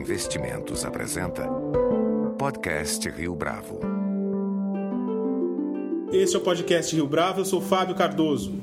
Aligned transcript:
Investimentos 0.00 0.82
apresenta 0.82 1.46
Podcast 2.38 3.06
Rio 3.10 3.34
Bravo. 3.34 3.80
Este 6.10 6.36
é 6.36 6.38
o 6.38 6.42
podcast 6.42 6.96
Rio 6.96 7.06
Bravo, 7.06 7.42
eu 7.42 7.44
sou 7.44 7.60
Fábio 7.60 7.94
Cardoso. 7.94 8.62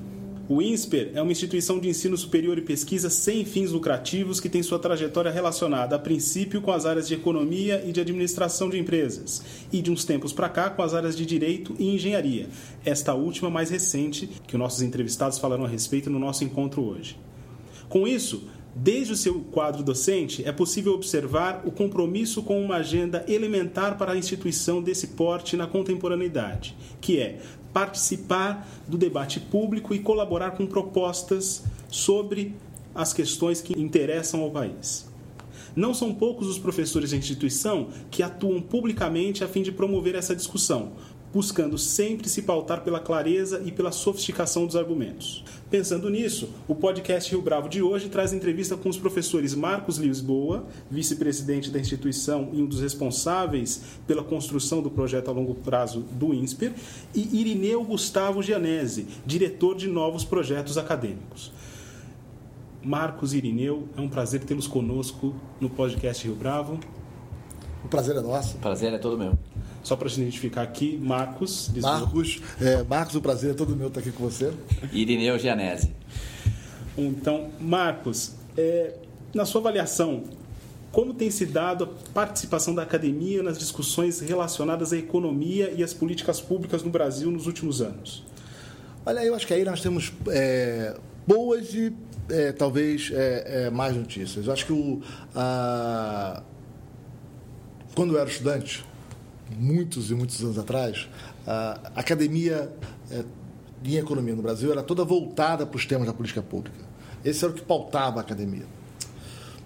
O 0.49 0.63
INSPER 0.63 1.11
é 1.13 1.21
uma 1.21 1.31
instituição 1.31 1.79
de 1.79 1.87
ensino 1.87 2.17
superior 2.17 2.57
e 2.57 2.61
pesquisa 2.61 3.11
sem 3.11 3.45
fins 3.45 3.69
lucrativos 3.69 4.39
que 4.39 4.49
tem 4.49 4.63
sua 4.63 4.79
trajetória 4.79 5.29
relacionada, 5.29 5.95
a 5.95 5.99
princípio, 5.99 6.59
com 6.59 6.71
as 6.71 6.87
áreas 6.87 7.07
de 7.07 7.13
economia 7.13 7.83
e 7.85 7.91
de 7.91 8.01
administração 8.01 8.67
de 8.67 8.79
empresas, 8.79 9.43
e 9.71 9.79
de 9.79 9.91
uns 9.91 10.05
tempos 10.05 10.33
para 10.33 10.49
cá 10.49 10.71
com 10.71 10.81
as 10.81 10.95
áreas 10.95 11.15
de 11.15 11.23
direito 11.23 11.75
e 11.77 11.93
engenharia, 11.93 12.49
esta 12.83 13.13
última 13.13 13.51
mais 13.51 13.69
recente, 13.69 14.27
que 14.47 14.55
os 14.55 14.59
nossos 14.59 14.81
entrevistados 14.81 15.37
falaram 15.37 15.65
a 15.65 15.69
respeito 15.69 16.09
no 16.09 16.17
nosso 16.17 16.43
encontro 16.43 16.81
hoje. 16.83 17.15
Com 17.87 18.07
isso, 18.07 18.49
Desde 18.79 19.11
o 19.11 19.17
seu 19.17 19.39
quadro 19.39 19.81
docente, 19.81 20.47
é 20.47 20.51
possível 20.51 20.93
observar 20.93 21.63
o 21.65 21.71
compromisso 21.71 22.43
com 22.43 22.61
uma 22.61 22.75
agenda 22.75 23.25
elementar 23.27 23.97
para 23.97 24.11
a 24.11 24.17
instituição 24.17 24.83
desse 24.83 25.07
porte 25.07 25.57
na 25.57 25.65
contemporaneidade, 25.65 26.77
que 27.01 27.19
é 27.19 27.39
participar 27.73 28.69
do 28.87 28.95
debate 28.95 29.39
público 29.39 29.95
e 29.95 29.99
colaborar 29.99 30.51
com 30.51 30.67
propostas 30.67 31.63
sobre 31.89 32.53
as 32.93 33.13
questões 33.13 33.61
que 33.61 33.73
interessam 33.79 34.41
ao 34.41 34.51
país. 34.51 35.07
Não 35.75 35.91
são 35.91 36.13
poucos 36.13 36.47
os 36.47 36.59
professores 36.59 37.09
da 37.09 37.17
instituição 37.17 37.89
que 38.11 38.21
atuam 38.21 38.61
publicamente 38.61 39.43
a 39.43 39.47
fim 39.47 39.63
de 39.63 39.71
promover 39.71 40.13
essa 40.13 40.35
discussão, 40.35 40.91
buscando 41.33 41.77
sempre 41.77 42.29
se 42.29 42.41
pautar 42.41 42.81
pela 42.81 42.99
clareza 42.99 43.61
e 43.65 43.71
pela 43.71 43.91
sofisticação 43.91 44.65
dos 44.65 44.75
argumentos. 44.75 45.43
Pensando 45.69 46.09
nisso, 46.09 46.49
o 46.67 46.73
podcast 46.73 47.29
Rio 47.29 47.41
Bravo 47.41 47.67
de 47.67 47.81
hoje 47.81 48.09
traz 48.09 48.31
entrevista 48.31 48.77
com 48.77 48.89
os 48.89 48.97
professores 48.97 49.53
Marcos 49.53 49.97
Lisboa, 49.97 50.65
vice-presidente 50.89 51.69
da 51.69 51.79
instituição 51.79 52.49
e 52.53 52.61
um 52.61 52.65
dos 52.65 52.81
responsáveis 52.81 53.81
pela 54.07 54.23
construção 54.23 54.81
do 54.81 54.89
projeto 54.89 55.29
a 55.29 55.33
longo 55.33 55.55
prazo 55.55 56.01
do 56.11 56.33
INSPER, 56.33 56.73
e 57.13 57.39
Irineu 57.39 57.83
Gustavo 57.83 58.41
Gianese, 58.41 59.07
diretor 59.25 59.75
de 59.75 59.87
novos 59.87 60.23
projetos 60.23 60.77
acadêmicos. 60.77 61.51
Marcos 62.81 63.33
e 63.33 63.37
Irineu, 63.37 63.89
é 63.97 64.01
um 64.01 64.07
prazer 64.07 64.43
tê-los 64.45 64.67
conosco 64.67 65.35
no 65.59 65.69
podcast 65.69 66.25
Rio 66.25 66.35
Bravo. 66.35 66.79
O 67.83 67.89
prazer 67.89 68.15
é 68.15 68.21
nosso. 68.21 68.55
O 68.55 68.59
prazer 68.59 68.93
é 68.93 68.97
todo 68.97 69.17
meu. 69.17 69.37
Só 69.87 69.95
para 69.95 70.09
te 70.09 70.19
identificar 70.19 70.63
aqui, 70.63 70.99
Marcos. 71.01 71.71
Marcos, 71.77 72.41
é, 72.59 72.83
Marcos, 72.83 73.15
o 73.15 73.21
prazer 73.21 73.51
é 73.51 73.53
todo 73.53 73.73
meu 73.73 73.87
estar 73.87 74.01
aqui 74.01 74.11
com 74.11 74.21
você. 74.21 74.51
Irineu 74.91 75.39
Gianese. 75.39 75.95
Então, 76.97 77.51
Marcos, 77.57 78.33
é, 78.57 78.95
na 79.33 79.45
sua 79.45 79.61
avaliação, 79.61 80.25
como 80.91 81.13
tem 81.13 81.31
se 81.31 81.45
dado 81.45 81.85
a 81.85 81.87
participação 82.11 82.75
da 82.75 82.81
academia 82.81 83.41
nas 83.41 83.57
discussões 83.57 84.19
relacionadas 84.19 84.91
à 84.91 84.97
economia 84.97 85.71
e 85.73 85.81
às 85.81 85.93
políticas 85.93 86.41
públicas 86.41 86.83
no 86.83 86.89
Brasil 86.89 87.31
nos 87.31 87.47
últimos 87.47 87.81
anos? 87.81 88.25
Olha, 89.05 89.23
eu 89.23 89.33
acho 89.33 89.47
que 89.47 89.53
aí 89.53 89.63
nós 89.63 89.79
temos 89.79 90.11
é, 90.27 90.97
boas 91.25 91.73
e 91.73 91.95
é, 92.29 92.51
talvez 92.51 93.09
é, 93.13 93.67
é 93.67 93.69
mais 93.69 93.95
notícias. 93.95 94.47
Eu 94.47 94.51
acho 94.51 94.65
que 94.65 94.73
o, 94.73 95.01
a... 95.33 96.43
quando 97.95 98.15
eu 98.15 98.19
era 98.19 98.29
estudante, 98.29 98.85
muitos 99.55 100.09
e 100.11 100.15
muitos 100.15 100.41
anos 100.41 100.57
atrás, 100.57 101.07
a 101.45 101.79
academia 101.95 102.71
é, 103.11 103.23
em 103.83 103.95
economia 103.95 104.35
no 104.35 104.41
Brasil 104.41 104.71
era 104.71 104.83
toda 104.83 105.03
voltada 105.05 105.65
para 105.65 105.77
os 105.77 105.85
temas 105.85 106.07
da 106.07 106.13
política 106.13 106.41
pública. 106.41 106.85
Esse 107.23 107.43
era 107.43 107.53
o 107.53 107.55
que 107.55 107.63
pautava 107.63 108.19
a 108.19 108.21
academia. 108.21 108.65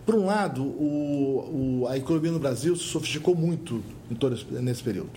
Por 0.05 0.15
um 0.15 0.25
lado, 0.25 0.63
o, 0.63 1.81
o, 1.83 1.87
a 1.87 1.97
economia 1.97 2.31
no 2.31 2.39
Brasil 2.39 2.75
se 2.75 2.83
sofisticou 2.83 3.35
muito 3.35 3.83
todo 4.19 4.35
esse, 4.35 4.45
nesse 4.55 4.83
período. 4.83 5.11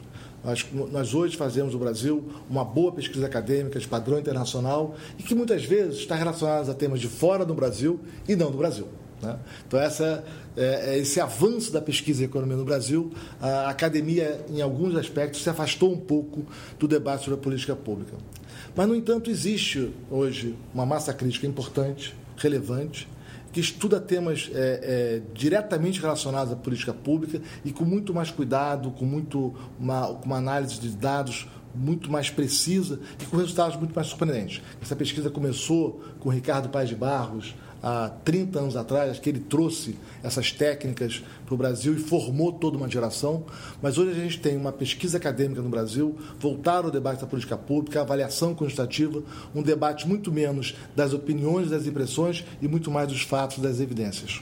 Nós, 0.45 0.67
nós, 0.93 1.15
hoje 1.15 1.39
fazemos 1.39 1.73
no 1.73 1.81
Brasil 1.81 2.31
uma 2.51 2.65
boa 2.65 2.93
pesquisa 2.93 3.25
acadêmica 3.25 3.79
de 3.81 3.89
padrão 3.89 4.19
internacional 4.19 4.95
e 5.19 5.23
que 5.23 5.35
muitas 5.35 5.65
vezes 5.65 6.01
está 6.01 6.15
relacionada 6.15 6.71
a 6.71 6.75
temas 6.75 7.01
de 7.01 7.09
fora 7.09 7.47
do 7.47 7.55
Brasil 7.55 7.99
e 8.29 8.37
não 8.37 8.51
do 8.51 8.59
Brasil. 8.59 8.87
Né? 9.25 9.39
Então, 9.67 9.81
essa, 9.81 10.25
é, 10.57 10.95
é, 10.95 10.99
esse 10.99 11.21
avanço 11.21 11.73
da 11.73 11.81
pesquisa 11.81 12.23
em 12.23 12.27
economia 12.27 12.57
no 12.57 12.65
Brasil, 12.65 13.12
a 13.41 13.69
academia, 13.69 14.45
em 14.49 14.61
alguns 14.61 14.95
aspectos, 14.97 15.43
se 15.43 15.51
afastou 15.51 15.93
um 15.93 15.99
pouco 15.99 16.45
do 16.79 16.87
debate 16.87 17.25
sobre 17.25 17.39
a 17.39 17.43
política 17.43 17.75
pública. 17.75 18.17
Mas, 18.75 18.89
no 18.89 18.95
entanto, 18.95 19.31
existe 19.31 19.93
hoje 20.11 20.55
uma 20.73 20.85
massa 20.85 21.12
crítica 21.12 21.47
importante, 21.47 22.15
relevante, 22.37 23.09
que 23.53 23.61
estuda 23.61 24.01
temas 24.01 24.51
é, 24.53 24.81
é, 24.83 25.23
diretamente 25.33 26.01
relacionados 26.01 26.53
à 26.53 26.56
política 26.56 26.93
pública 26.93 27.41
e 27.65 27.71
com 27.71 27.85
muito 27.85 28.12
mais 28.12 28.29
cuidado, 28.29 28.91
com 28.91 29.05
muito 29.05 29.55
uma, 29.79 30.09
uma 30.09 30.39
análise 30.39 30.81
de 30.81 30.89
dados 30.89 31.47
muito 31.73 32.11
mais 32.11 32.31
precisa 32.31 33.01
e 33.21 33.25
com 33.25 33.37
resultados 33.37 33.77
muito 33.77 33.95
mais 33.95 34.09
surpreendentes. 34.09 34.61
Essa 34.83 34.97
pesquisa 34.97 35.31
começou 35.31 36.03
com 36.19 36.29
o 36.29 36.33
Ricardo 36.33 36.69
Paes 36.69 36.89
de 36.89 36.97
Barros, 36.97 37.55
há 37.84 38.09
30 38.09 38.59
anos 38.59 38.77
atrás, 38.77 39.19
que 39.19 39.28
ele 39.28 39.41
trouxe 39.41 39.97
essas 40.22 40.50
técnicas 40.50 41.22
para 41.45 41.55
o 41.55 41.59
Brasil 41.59 41.93
e 41.93 41.99
formou 41.99 42.50
toda 42.50 42.78
uma 42.78 42.89
geração. 42.89 43.45
Mas 43.83 43.99
hoje 43.99 44.12
a 44.12 44.22
gente 44.25 44.41
tem 44.41 44.56
uma 44.56 44.72
pesquisa 44.72 45.19
acadêmica 45.19 45.61
no 45.61 45.69
Brasil, 45.69 46.17
voltar 46.41 46.87
ao 46.87 46.91
debate 46.91 47.21
da 47.21 47.27
política 47.27 47.59
pública, 47.59 48.00
avaliação 48.00 48.55
quantitativa, 48.55 49.23
um 49.55 49.62
debate 49.62 50.09
muito 50.09 50.33
menos 50.33 50.75
das 50.97 51.12
opiniões, 51.12 51.69
das 51.69 51.87
impressões 51.87 52.43
e 52.62 52.67
muito 52.67 52.91
mais 52.91 53.06
dos 53.09 53.21
fatos, 53.21 53.59
das 53.59 53.78
evidências. 53.81 54.41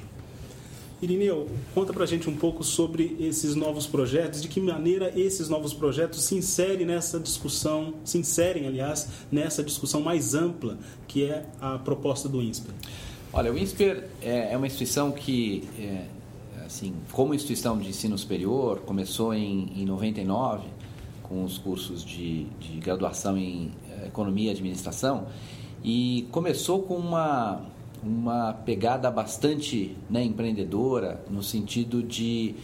Irineu, 1.02 1.48
conta 1.74 1.92
pra 1.92 2.06
gente 2.06 2.30
um 2.30 2.36
pouco 2.36 2.62
sobre 2.62 3.16
esses 3.18 3.56
novos 3.56 3.88
projetos, 3.88 4.40
de 4.40 4.46
que 4.46 4.60
maneira 4.60 5.12
esses 5.18 5.48
novos 5.48 5.74
projetos 5.74 6.22
se 6.22 6.36
inserem 6.36 6.86
nessa 6.86 7.18
discussão, 7.18 7.94
se 8.04 8.18
inserem, 8.18 8.68
aliás, 8.68 9.08
nessa 9.32 9.64
discussão 9.64 10.00
mais 10.00 10.32
ampla 10.32 10.78
que 11.08 11.24
é 11.24 11.44
a 11.60 11.76
proposta 11.76 12.28
do 12.28 12.40
INSPER. 12.40 12.72
Olha, 13.34 13.50
o 13.50 13.56
INSPER 13.56 14.10
é, 14.20 14.52
é 14.52 14.56
uma 14.58 14.66
instituição 14.66 15.10
que, 15.10 15.66
é, 15.78 16.04
assim, 16.66 16.92
como 17.12 17.32
instituição 17.32 17.78
de 17.78 17.88
ensino 17.88 18.18
superior, 18.18 18.80
começou 18.80 19.32
em, 19.32 19.72
em 19.74 19.86
99 19.86 20.68
com 21.22 21.42
os 21.42 21.56
cursos 21.56 22.04
de, 22.04 22.44
de 22.60 22.78
graduação 22.78 23.38
em 23.38 23.72
é, 23.88 24.08
economia 24.08 24.48
e 24.48 24.50
administração 24.50 25.28
e 25.82 26.28
começou 26.30 26.82
com 26.82 26.94
uma, 26.94 27.62
uma 28.02 28.52
pegada 28.52 29.10
bastante 29.10 29.96
né, 30.10 30.22
empreendedora 30.22 31.24
no 31.30 31.42
sentido 31.42 32.02
de 32.02 32.54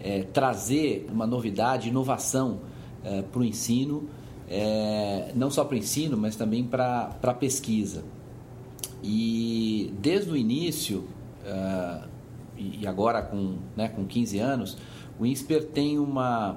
é, 0.00 0.24
trazer 0.24 1.06
uma 1.08 1.24
novidade, 1.24 1.88
inovação 1.88 2.58
é, 3.04 3.22
para 3.22 3.40
o 3.40 3.44
ensino, 3.44 4.08
é, 4.50 5.30
não 5.36 5.52
só 5.52 5.64
para 5.64 5.76
o 5.76 5.78
ensino, 5.78 6.16
mas 6.16 6.34
também 6.34 6.64
para 6.64 7.16
a 7.22 7.32
pesquisa. 7.32 8.15
E 9.08 9.94
desde 10.00 10.32
o 10.32 10.36
início, 10.36 11.04
uh, 11.44 12.08
e 12.56 12.84
agora 12.84 13.22
com, 13.22 13.58
né, 13.76 13.88
com 13.88 14.04
15 14.04 14.38
anos, 14.40 14.76
o 15.16 15.24
INSPER 15.24 15.64
tem 15.66 15.96
uma, 15.96 16.56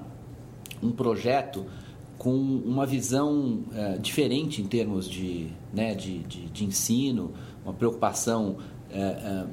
um 0.82 0.92
projeto 0.92 1.68
com 2.18 2.34
uma 2.34 2.88
visão 2.88 3.64
uh, 3.68 4.00
diferente 4.00 4.64
em 4.64 4.66
termos 4.66 5.08
de, 5.08 5.52
né, 5.72 5.94
de, 5.94 6.20
de, 6.24 6.50
de 6.50 6.66
ensino, 6.66 7.34
uma 7.64 7.74
preocupação 7.74 8.58
uh, 8.90 9.48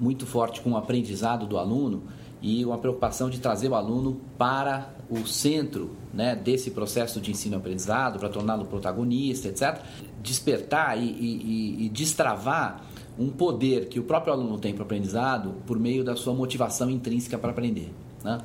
muito 0.00 0.26
forte 0.26 0.60
com 0.60 0.72
o 0.72 0.76
aprendizado 0.76 1.46
do 1.46 1.56
aluno 1.56 2.02
e 2.42 2.64
uma 2.64 2.78
preocupação 2.78 3.28
de 3.28 3.38
trazer 3.38 3.68
o 3.68 3.74
aluno 3.74 4.20
para 4.38 4.94
o 5.10 5.26
centro 5.26 5.90
né, 6.12 6.34
desse 6.34 6.70
processo 6.70 7.20
de 7.20 7.30
ensino-aprendizado, 7.30 8.18
para 8.18 8.28
torná-lo 8.28 8.64
protagonista, 8.64 9.48
etc. 9.48 9.80
Despertar 10.22 10.98
e, 10.98 11.02
e, 11.02 11.86
e, 11.86 11.88
destravar 11.88 12.82
um 13.18 13.28
poder 13.28 13.88
que 13.88 14.00
o 14.00 14.04
próprio 14.04 14.32
aluno 14.32 14.58
tem 14.58 14.72
para 14.72 14.82
o 14.82 14.84
aprendizado 14.84 15.54
por 15.66 15.78
meio 15.78 16.02
da 16.02 16.16
sua 16.16 16.32
motivação 16.32 16.88
intrínseca 16.88 17.36
para 17.36 17.50
aprender. 17.50 17.92
Né? 18.24 18.40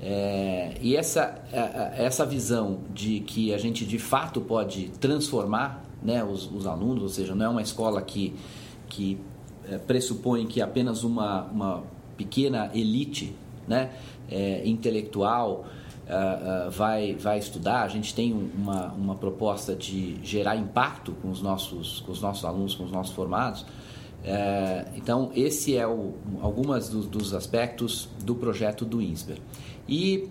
É, 0.00 0.74
e 0.80 0.96
essa, 0.96 1.42
é, 1.52 1.58
é, 1.58 2.04
essa 2.04 2.26
visão 2.26 2.80
de 2.92 3.20
que 3.20 3.54
a 3.54 3.58
gente 3.58 3.86
de 3.86 3.98
fato 3.98 4.40
pode 4.40 4.88
transformar 5.00 5.84
né, 6.02 6.24
os, 6.24 6.50
os 6.50 6.66
alunos, 6.66 7.02
ou 7.02 7.08
seja, 7.08 7.34
não 7.34 7.46
é 7.46 7.48
uma 7.48 7.62
escola 7.62 8.02
que, 8.02 8.34
que 8.88 9.18
é, 9.68 9.78
pressupõe 9.78 10.46
que 10.46 10.60
apenas 10.60 11.04
uma, 11.04 11.44
uma 11.44 11.84
pequena 12.22 12.70
elite 12.72 13.34
né, 13.66 13.90
é, 14.30 14.62
intelectual 14.64 15.64
uh, 16.06 16.68
uh, 16.68 16.70
vai, 16.70 17.14
vai 17.14 17.38
estudar. 17.38 17.82
A 17.82 17.88
gente 17.88 18.14
tem 18.14 18.32
uma, 18.32 18.92
uma 18.92 19.14
proposta 19.16 19.74
de 19.74 20.16
gerar 20.22 20.56
impacto 20.56 21.12
com 21.20 21.30
os 21.30 21.42
nossos, 21.42 22.00
com 22.00 22.12
os 22.12 22.20
nossos 22.20 22.44
alunos, 22.44 22.74
com 22.74 22.84
os 22.84 22.92
nossos 22.92 23.14
formados. 23.14 23.62
Uh, 23.62 24.88
então, 24.96 25.32
esse 25.34 25.76
é 25.76 25.86
o, 25.86 26.14
algumas 26.40 26.88
dos, 26.88 27.08
dos, 27.08 27.34
aspectos 27.34 28.08
do 28.24 28.36
projeto 28.36 28.84
do 28.84 29.02
INSPER. 29.02 29.38
E 29.88 30.28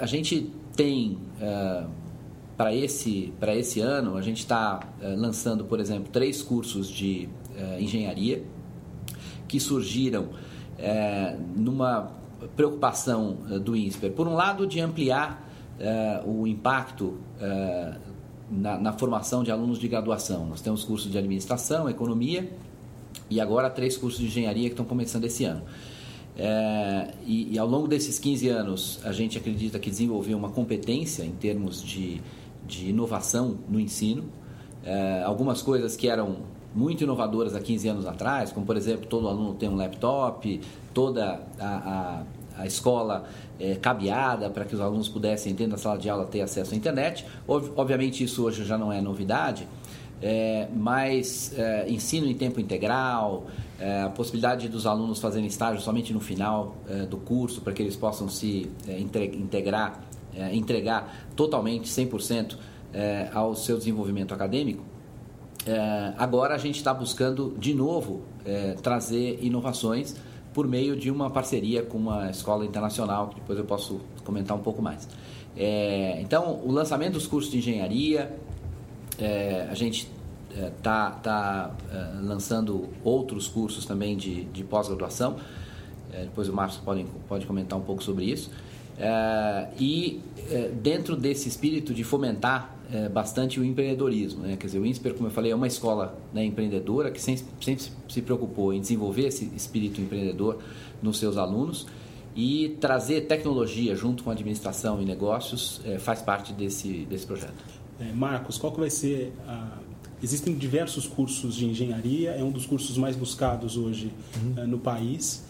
a 0.00 0.06
gente 0.06 0.50
tem, 0.74 1.18
para 2.56 2.74
esse, 2.74 3.34
esse 3.48 3.78
ano, 3.78 4.16
a 4.16 4.22
gente 4.22 4.38
está 4.38 4.80
lançando, 5.02 5.66
por 5.66 5.78
exemplo, 5.78 6.08
três 6.10 6.42
cursos 6.42 6.88
de 6.88 7.28
engenharia 7.78 8.42
que 9.46 9.60
surgiram 9.60 10.30
numa 11.56 12.10
preocupação 12.56 13.36
do 13.62 13.76
INSPER? 13.76 14.12
Por 14.12 14.26
um 14.26 14.34
lado, 14.34 14.66
de 14.66 14.80
ampliar 14.80 15.48
o 16.26 16.46
impacto 16.46 17.18
na, 18.50 18.78
na, 18.78 18.92
formação 18.92 19.42
de 19.42 19.50
alunos 19.50 19.78
de 19.78 19.88
graduação. 19.88 20.46
Nós 20.46 20.60
temos 20.60 20.84
cursos 20.84 21.10
de 21.10 21.18
administração, 21.18 21.88
economia 21.88 22.50
e 23.30 23.40
agora 23.40 23.70
três 23.70 23.96
cursos 23.96 24.20
de 24.20 24.26
engenharia 24.26 24.68
que 24.68 24.74
estão 24.74 24.84
começando 24.84 25.24
esse 25.24 25.44
ano. 25.44 25.62
É, 26.36 27.14
e, 27.24 27.54
e, 27.54 27.58
ao 27.58 27.66
longo 27.66 27.86
desses 27.86 28.18
15 28.18 28.48
anos, 28.48 29.00
a 29.04 29.12
gente 29.12 29.38
acredita 29.38 29.78
que 29.78 29.88
desenvolveu 29.88 30.36
uma 30.36 30.50
competência 30.50 31.22
em 31.22 31.30
termos 31.30 31.82
de, 31.82 32.20
de 32.66 32.90
inovação 32.90 33.58
no 33.68 33.78
ensino. 33.78 34.24
É, 34.84 35.22
algumas 35.22 35.62
coisas 35.62 35.96
que 35.96 36.08
eram 36.08 36.38
muito 36.74 37.04
inovadoras 37.04 37.54
há 37.54 37.60
15 37.60 37.88
anos 37.88 38.06
atrás, 38.06 38.52
como 38.52 38.66
por 38.66 38.76
exemplo, 38.76 39.06
todo 39.06 39.28
aluno 39.28 39.54
tem 39.54 39.68
um 39.68 39.76
laptop, 39.76 40.60
toda 40.92 41.40
a, 41.58 42.24
a, 42.56 42.62
a 42.62 42.66
escola 42.66 43.24
é, 43.58 43.74
cabeada 43.76 44.50
para 44.50 44.64
que 44.64 44.74
os 44.74 44.80
alunos 44.80 45.08
pudessem, 45.08 45.54
dentro 45.54 45.72
da 45.72 45.78
sala 45.78 45.98
de 45.98 46.08
aula, 46.08 46.24
ter 46.26 46.40
acesso 46.40 46.74
à 46.74 46.76
internet. 46.76 47.24
Obviamente, 47.46 48.24
isso 48.24 48.44
hoje 48.44 48.64
já 48.64 48.76
não 48.76 48.92
é 48.92 49.00
novidade, 49.00 49.66
é, 50.20 50.68
mas 50.74 51.52
é, 51.56 51.88
ensino 51.88 52.26
em 52.26 52.34
tempo 52.34 52.60
integral, 52.60 53.46
é, 53.78 54.02
a 54.02 54.08
possibilidade 54.08 54.68
dos 54.68 54.86
alunos 54.86 55.18
fazerem 55.18 55.46
estágio 55.46 55.80
somente 55.80 56.12
no 56.12 56.20
final 56.20 56.76
é, 56.88 57.04
do 57.04 57.16
curso, 57.18 57.60
para 57.60 57.72
que 57.72 57.82
eles 57.82 57.96
possam 57.96 58.28
se 58.28 58.70
é, 58.88 58.98
integrar, 58.98 60.02
é, 60.34 60.54
entregar 60.54 61.28
totalmente, 61.36 61.88
100% 61.88 62.56
ao 63.32 63.56
seu 63.56 63.76
desenvolvimento 63.76 64.32
acadêmico. 64.32 64.93
Agora 66.18 66.54
a 66.54 66.58
gente 66.58 66.76
está 66.76 66.92
buscando 66.92 67.54
de 67.58 67.72
novo 67.74 68.22
trazer 68.82 69.38
inovações 69.42 70.14
por 70.54 70.68
meio 70.68 70.96
de 70.96 71.10
uma 71.10 71.28
parceria 71.28 71.82
com 71.82 71.98
uma 71.98 72.30
escola 72.30 72.64
internacional, 72.64 73.28
que 73.28 73.40
depois 73.40 73.58
eu 73.58 73.64
posso 73.64 74.00
comentar 74.22 74.56
um 74.56 74.60
pouco 74.60 74.80
mais. 74.80 75.08
É, 75.56 76.20
então, 76.20 76.60
o 76.64 76.70
lançamento 76.70 77.14
dos 77.14 77.26
cursos 77.26 77.50
de 77.50 77.58
engenharia, 77.58 78.34
é, 79.18 79.66
a 79.68 79.74
gente 79.74 80.08
está 80.50 81.16
é, 81.16 81.22
tá, 81.22 81.74
é, 81.92 82.20
lançando 82.22 82.88
outros 83.02 83.48
cursos 83.48 83.84
também 83.84 84.16
de, 84.16 84.44
de 84.44 84.62
pós-graduação, 84.62 85.36
é, 86.12 86.22
depois 86.22 86.48
o 86.48 86.52
Marcos 86.52 86.78
pode, 86.78 87.04
pode 87.28 87.46
comentar 87.46 87.76
um 87.76 87.82
pouco 87.82 88.02
sobre 88.02 88.24
isso. 88.24 88.50
É, 88.96 89.68
e 89.78 90.22
dentro 90.80 91.16
desse 91.16 91.48
espírito 91.48 91.92
de 91.92 92.04
fomentar 92.04 92.76
é, 92.94 93.08
bastante 93.08 93.58
o 93.58 93.64
empreendedorismo. 93.64 94.42
Né? 94.42 94.56
Quer 94.56 94.66
dizer, 94.66 94.78
o 94.78 94.86
INSPER, 94.86 95.14
como 95.14 95.26
eu 95.26 95.32
falei, 95.32 95.50
é 95.50 95.54
uma 95.54 95.66
escola 95.66 96.16
né, 96.32 96.44
empreendedora 96.44 97.10
que 97.10 97.20
sempre, 97.20 97.44
sempre 97.60 97.84
se 98.08 98.22
preocupou 98.22 98.72
em 98.72 98.80
desenvolver 98.80 99.26
esse 99.26 99.50
espírito 99.56 100.00
empreendedor 100.00 100.58
nos 101.02 101.18
seus 101.18 101.36
alunos 101.36 101.88
e 102.36 102.76
trazer 102.80 103.22
tecnologia 103.22 103.96
junto 103.96 104.22
com 104.22 104.30
a 104.30 104.32
administração 104.32 105.02
e 105.02 105.04
negócios 105.04 105.80
é, 105.84 105.98
faz 105.98 106.22
parte 106.22 106.52
desse, 106.52 107.04
desse 107.06 107.26
projeto. 107.26 107.64
É, 107.98 108.12
Marcos, 108.12 108.58
qual 108.58 108.72
que 108.72 108.78
vai 108.78 108.90
ser 108.90 109.32
a... 109.48 109.78
Existem 110.22 110.54
diversos 110.54 111.06
cursos 111.06 111.56
de 111.56 111.66
engenharia, 111.66 112.30
é 112.30 112.42
um 112.42 112.50
dos 112.50 112.64
cursos 112.64 112.96
mais 112.96 113.14
buscados 113.16 113.76
hoje 113.76 114.10
uhum. 114.36 114.62
É, 114.62 114.66
no 114.66 114.78
país. 114.78 115.44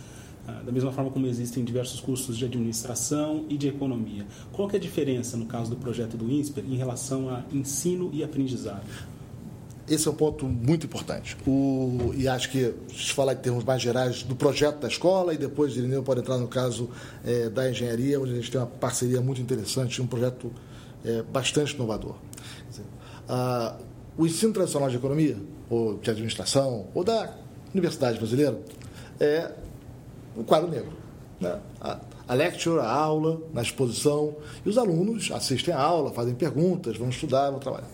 Ah, 0.46 0.61
da 0.64 0.70
mesma 0.70 0.93
forma 0.93 1.11
como 1.11 1.26
existem 1.26 1.64
diversos 1.64 2.00
cursos 2.00 2.37
de 2.37 2.44
administração 2.44 3.46
e 3.49 3.56
de 3.56 3.69
economia. 3.69 4.26
Qual 4.52 4.70
é 4.70 4.76
a 4.76 4.79
diferença, 4.79 5.38
no 5.38 5.46
caso 5.46 5.70
do 5.70 5.76
projeto 5.76 6.19
do 6.19 6.31
INSPER, 6.31 6.64
em 6.67 6.76
relação 6.76 7.31
a 7.31 7.43
ensino 7.50 8.11
e 8.12 8.23
aprendizado? 8.23 8.85
Esse 9.88 10.06
é 10.06 10.11
um 10.11 10.14
ponto 10.14 10.46
muito 10.46 10.85
importante. 10.85 11.37
O, 11.46 12.12
e 12.14 12.29
acho 12.29 12.50
que, 12.50 12.75
se 12.88 13.12
falar 13.12 13.32
em 13.35 13.37
termos 13.37 13.64
mais 13.64 13.81
gerais, 13.81 14.23
do 14.23 14.37
projeto 14.37 14.81
da 14.81 14.88
escola, 14.88 15.32
e 15.32 15.38
depois 15.38 15.76
Irineu 15.76 16.02
pode 16.02 16.20
entrar 16.20 16.37
no 16.37 16.49
caso 16.49 16.91
é, 17.25 17.49
da 17.49 17.70
engenharia, 17.70 18.20
onde 18.20 18.32
a 18.32 18.35
gente 18.35 18.50
tem 18.50 18.61
uma 18.61 18.67
parceria 18.67 19.20
muito 19.23 19.41
interessante, 19.41 20.00
um 20.00 20.06
projeto 20.06 20.50
é, 21.05 21.23
bastante 21.23 21.75
inovador. 21.75 22.17
Dizer, 22.69 22.85
a, 23.29 23.76
o 24.17 24.26
ensino 24.26 24.52
tradicional 24.52 24.91
de 24.91 24.96
economia, 24.96 25.37
ou 25.70 25.99
de 25.99 26.11
administração, 26.11 26.87
ou 26.94 27.02
da 27.02 27.35
Universidade 27.75 28.19
Brasileira, 28.19 28.58
é 29.19 29.50
o 30.36 30.44
quadro 30.44 30.69
negro. 30.69 30.92
Né? 31.40 31.58
A, 31.81 31.98
a 32.26 32.34
lecture, 32.34 32.78
a 32.81 32.90
aula, 32.90 33.40
na 33.52 33.62
exposição, 33.62 34.36
e 34.64 34.69
os 34.69 34.78
alunos 34.78 35.31
assistem 35.31 35.75
a 35.75 35.81
aula, 35.81 36.10
fazem 36.12 36.34
perguntas, 36.34 36.96
vão 36.96 37.08
estudar, 37.08 37.50
vão 37.50 37.60
trabalhar. 37.60 37.88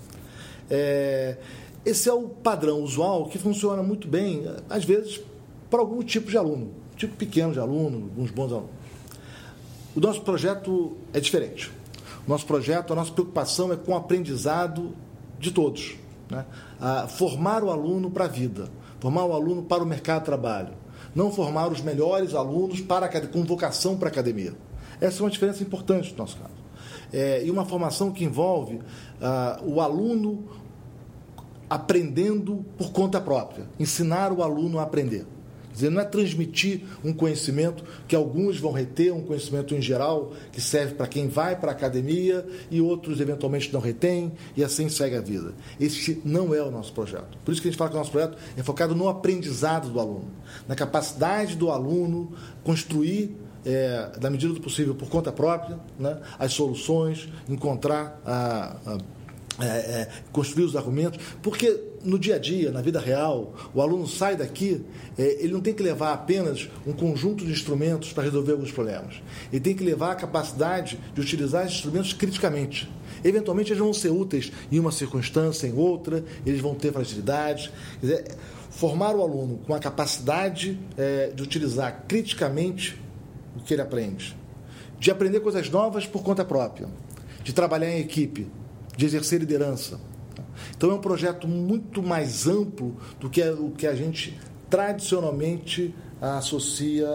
É, 0.71 1.37
esse 1.85 2.09
é 2.09 2.13
o 2.13 2.29
padrão 2.29 2.83
usual 2.83 3.27
que 3.27 3.39
funciona 3.39 3.83
muito 3.83 4.07
bem, 4.07 4.45
às 4.69 4.85
vezes, 4.85 5.21
para 5.69 5.81
algum 5.81 6.03
tipo 6.03 6.31
de 6.31 6.37
aluno, 6.37 6.71
tipo 6.97 7.17
pequeno 7.17 7.53
de 7.53 7.59
aluno, 7.59 8.05
alguns 8.05 8.31
bons 8.31 8.53
alunos. 8.53 8.71
O 9.97 10.01
nosso 10.01 10.21
projeto 10.21 10.97
é 11.13 11.19
diferente. 11.19 11.73
O 12.27 12.31
nosso 12.31 12.47
projeto, 12.47 12.93
a 12.93 12.97
nossa 12.97 13.11
preocupação 13.13 13.73
é 13.73 13.77
com 13.77 13.93
o 13.93 13.97
aprendizado 13.97 14.95
de 15.39 15.51
todos. 15.51 15.97
Né? 16.31 16.45
A 16.81 17.09
formar 17.09 17.65
o 17.65 17.71
aluno 17.71 18.11
para 18.11 18.27
a 18.27 18.29
vida, 18.29 18.69
formar 19.01 19.25
o 19.25 19.33
aluno 19.33 19.63
para 19.63 19.83
o 19.83 19.87
mercado 19.87 20.21
de 20.21 20.27
trabalho, 20.27 20.75
não 21.15 21.33
formar 21.33 21.69
os 21.69 21.81
melhores 21.81 22.35
alunos 22.35 22.81
para 22.81 23.09
com 23.29 23.45
vocação 23.45 23.97
para 23.97 24.09
a 24.09 24.13
academia. 24.13 24.55
Essa 25.01 25.21
é 25.21 25.23
uma 25.25 25.31
diferença 25.31 25.63
importante 25.63 26.13
no 26.13 26.19
nosso 26.19 26.37
caso. 26.37 26.61
É, 27.13 27.45
e 27.45 27.51
uma 27.51 27.65
formação 27.65 28.13
que 28.13 28.25
envolve 28.25 28.81
ah, 29.21 29.61
o 29.65 29.81
aluno 29.81 30.45
aprendendo 31.69 32.65
por 32.77 32.93
conta 32.93 33.21
própria, 33.21 33.69
ensinar 33.79 34.33
o 34.33 34.43
aluno 34.43 34.79
a 34.79 34.83
aprender. 34.83 35.27
Dizer, 35.73 35.91
não 35.91 36.01
é 36.01 36.05
transmitir 36.05 36.83
um 37.05 37.13
conhecimento 37.13 37.85
que 38.09 38.17
alguns 38.17 38.59
vão 38.59 38.73
reter, 38.73 39.15
um 39.15 39.23
conhecimento 39.23 39.75
em 39.75 39.81
geral 39.81 40.33
que 40.53 40.61
serve 40.61 40.95
para 40.95 41.07
quem 41.07 41.29
vai 41.29 41.57
para 41.57 41.71
a 41.71 41.75
academia 41.75 42.47
e 42.71 42.81
outros 42.81 43.21
eventualmente 43.21 43.73
não 43.73 43.81
retêm 43.81 44.33
e 44.57 44.65
assim 44.65 44.89
segue 44.89 45.17
a 45.17 45.21
vida. 45.21 45.55
Este 45.79 46.21
não 46.25 46.55
é 46.55 46.63
o 46.63 46.71
nosso 46.71 46.93
projeto. 46.93 47.39
Por 47.45 47.53
isso 47.53 47.63
que 47.63 47.69
a 47.69 47.71
gente 47.71 47.79
fala 47.79 47.91
que 47.91 47.97
o 47.97 47.99
nosso 47.99 48.11
projeto 48.11 48.37
é 48.57 48.63
focado 48.63 48.95
no 48.95 49.09
aprendizado 49.09 49.89
do 49.89 50.01
aluno, 50.01 50.31
na 50.67 50.75
capacidade 50.75 51.57
do 51.57 51.71
aluno 51.71 52.33
construir 52.65 53.37
é, 53.65 54.13
na 54.21 54.31
medida 54.31 54.53
do 54.53 54.61
possível, 54.61 54.95
por 54.95 55.09
conta 55.09 55.31
própria, 55.31 55.79
né, 55.99 56.19
as 56.39 56.53
soluções, 56.53 57.29
encontrar 57.49 58.21
a, 58.25 58.77
a 58.87 58.99
é, 59.61 59.67
é, 59.67 60.09
construir 60.33 60.65
os 60.65 60.77
argumentos, 60.77 61.21
porque 61.43 61.79
no 62.05 62.19
dia 62.19 62.37
a 62.37 62.39
dia, 62.39 62.71
na 62.71 62.81
vida 62.81 62.99
real, 62.99 63.55
o 63.75 63.81
aluno 63.81 64.07
sai 64.07 64.37
daqui, 64.37 64.85
é, 65.19 65.43
ele 65.43 65.53
não 65.53 65.61
tem 65.61 65.75
que 65.75 65.83
levar 65.83 66.13
apenas 66.13 66.69
um 66.87 66.93
conjunto 66.93 67.45
de 67.45 67.53
instrumentos 67.53 68.13
para 68.13 68.25
resolver 68.25 68.53
alguns 68.53 68.73
problemas. 68.73 69.23
Ele 69.53 69.61
tem 69.61 69.75
que 69.75 69.85
levar 69.85 70.13
a 70.13 70.15
capacidade 70.15 70.99
de 71.15 71.21
utilizar 71.21 71.65
esses 71.65 71.77
instrumentos 71.77 72.13
criticamente. 72.13 72.91
Eventualmente 73.23 73.71
eles 73.71 73.83
vão 73.83 73.93
ser 73.93 74.11
úteis 74.11 74.51
em 74.73 74.79
uma 74.79 74.93
circunstância, 74.93 75.67
em 75.67 75.77
outra, 75.77 76.25
eles 76.47 76.61
vão 76.61 76.75
ter 76.75 76.93
fragilidades. 76.93 77.71
Dizer, 78.01 78.25
formar 78.71 79.15
o 79.15 79.23
aluno 79.23 79.59
com 79.67 79.75
a 79.75 79.79
capacidade 79.79 80.79
é, 80.97 81.33
de 81.35 81.43
utilizar 81.43 82.05
criticamente 82.09 82.99
o 83.57 83.61
que 83.61 83.75
ele 83.75 83.83
aprende, 83.83 84.37
de 84.99 85.11
aprender 85.11 85.41
coisas 85.41 85.69
novas 85.69 86.07
por 86.07 86.23
conta 86.23 86.45
própria, 86.45 86.89
de 87.43 87.53
trabalhar 87.53 87.91
em 87.91 88.01
equipe, 88.01 88.47
de 89.01 89.07
exercer 89.07 89.41
liderança. 89.41 89.99
Então 90.77 90.91
é 90.91 90.95
um 90.95 91.01
projeto 91.01 91.49
muito 91.49 92.03
mais 92.03 92.47
amplo 92.47 92.95
do 93.19 93.31
que 93.31 93.43
o 93.43 93.71
que 93.71 93.87
a 93.87 93.95
gente 93.95 94.39
tradicionalmente 94.69 95.95
associa 96.21 97.09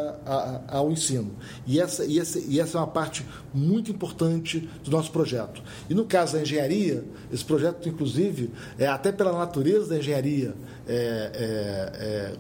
ao 0.68 0.92
ensino. 0.92 1.36
E 1.68 1.80
essa, 1.80 2.04
e, 2.04 2.20
essa, 2.20 2.40
e 2.40 2.60
essa 2.60 2.80
é 2.80 2.82
uma 2.82 2.88
parte 2.88 3.24
muito 3.54 3.92
importante 3.92 4.68
do 4.84 4.90
nosso 4.90 5.12
projeto. 5.12 5.62
E 5.88 5.94
no 5.94 6.06
caso 6.06 6.34
da 6.34 6.42
engenharia, 6.42 7.06
esse 7.32 7.46
projeto, 7.46 7.88
inclusive, 7.88 8.50
é 8.80 8.88
até 8.88 9.12
pela 9.12 9.38
natureza 9.38 9.90
da 9.90 10.00
engenharia, 10.00 10.56
é, 10.88 11.32
é, 11.36 12.04
é 12.04 12.36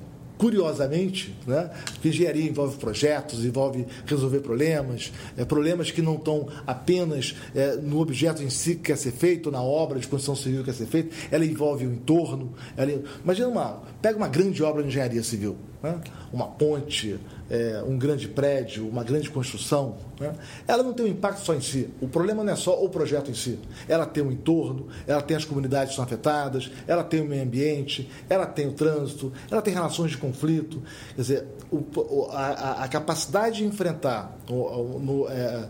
curiosamente, 0.46 1.36
né? 1.48 1.72
porque 1.94 2.10
engenharia 2.10 2.48
envolve 2.48 2.78
projetos, 2.78 3.44
envolve 3.44 3.84
resolver 4.06 4.42
problemas, 4.42 5.12
é, 5.36 5.44
problemas 5.44 5.90
que 5.90 6.04
não 6.04 6.18
estão 6.18 6.48
apenas 6.68 7.36
é, 7.56 7.76
no 7.78 8.00
objeto 8.00 8.44
em 8.44 8.50
si 8.52 8.76
que 8.76 8.84
quer 8.84 8.96
ser 8.96 9.12
feito, 9.12 9.50
na 9.50 9.64
obra 9.64 9.98
de 10.00 10.08
construção 10.08 10.36
civil 10.36 10.60
que 10.60 10.66
quer 10.66 10.74
ser 10.74 10.86
feita, 10.86 11.16
ela 11.32 11.44
envolve 11.44 11.88
o 11.88 11.92
entorno. 11.92 12.54
Ela, 12.78 13.02
imagina 13.24 13.48
uma, 13.48 13.82
pega 14.00 14.16
uma 14.16 14.28
grande 14.28 14.62
obra 14.62 14.84
de 14.84 14.90
engenharia 14.90 15.24
civil, 15.24 15.56
né? 15.82 16.00
uma 16.32 16.46
ponte, 16.46 17.20
é, 17.50 17.84
um 17.86 17.98
grande 17.98 18.28
prédio, 18.28 18.88
uma 18.88 19.04
grande 19.04 19.30
construção, 19.30 19.98
né? 20.20 20.34
ela 20.68 20.82
não 20.82 20.94
tem 20.94 21.06
um 21.06 21.10
impacto 21.10 21.44
só 21.44 21.54
em 21.54 21.62
si. 21.62 21.90
O 22.02 22.08
problema 22.08 22.44
não 22.44 22.54
é 22.54 22.56
só 22.56 22.84
o 22.84 22.90
projeto 22.90 23.30
em 23.30 23.34
si. 23.34 23.60
Ela 23.88 24.06
tem 24.06 24.24
o 24.24 24.32
entorno, 24.32 24.88
ela 25.06 25.22
tem 25.22 25.38
as 25.38 25.46
comunidades 25.46 25.90
que 25.90 25.96
são 25.96 26.04
afetadas, 26.04 26.72
ela 26.88 27.04
tem 27.04 27.22
o 27.22 27.26
meio 27.26 27.44
ambiente, 27.44 28.10
ela 28.30 28.46
tem 28.46 28.68
o 28.68 28.74
trânsito, 28.74 29.32
ela 29.50 29.62
tem 29.62 29.74
relações 29.74 30.12
de 30.12 30.18
conflito. 30.18 30.82
Quer 31.16 31.22
dizer, 31.22 31.48
o, 31.72 32.28
a, 32.32 32.84
a, 32.84 32.88
capacidade 32.88 33.58
de 33.58 33.66
enfrentar 33.66 34.36
o, 34.50 35.00
no, 35.00 35.28
é, 35.30 35.68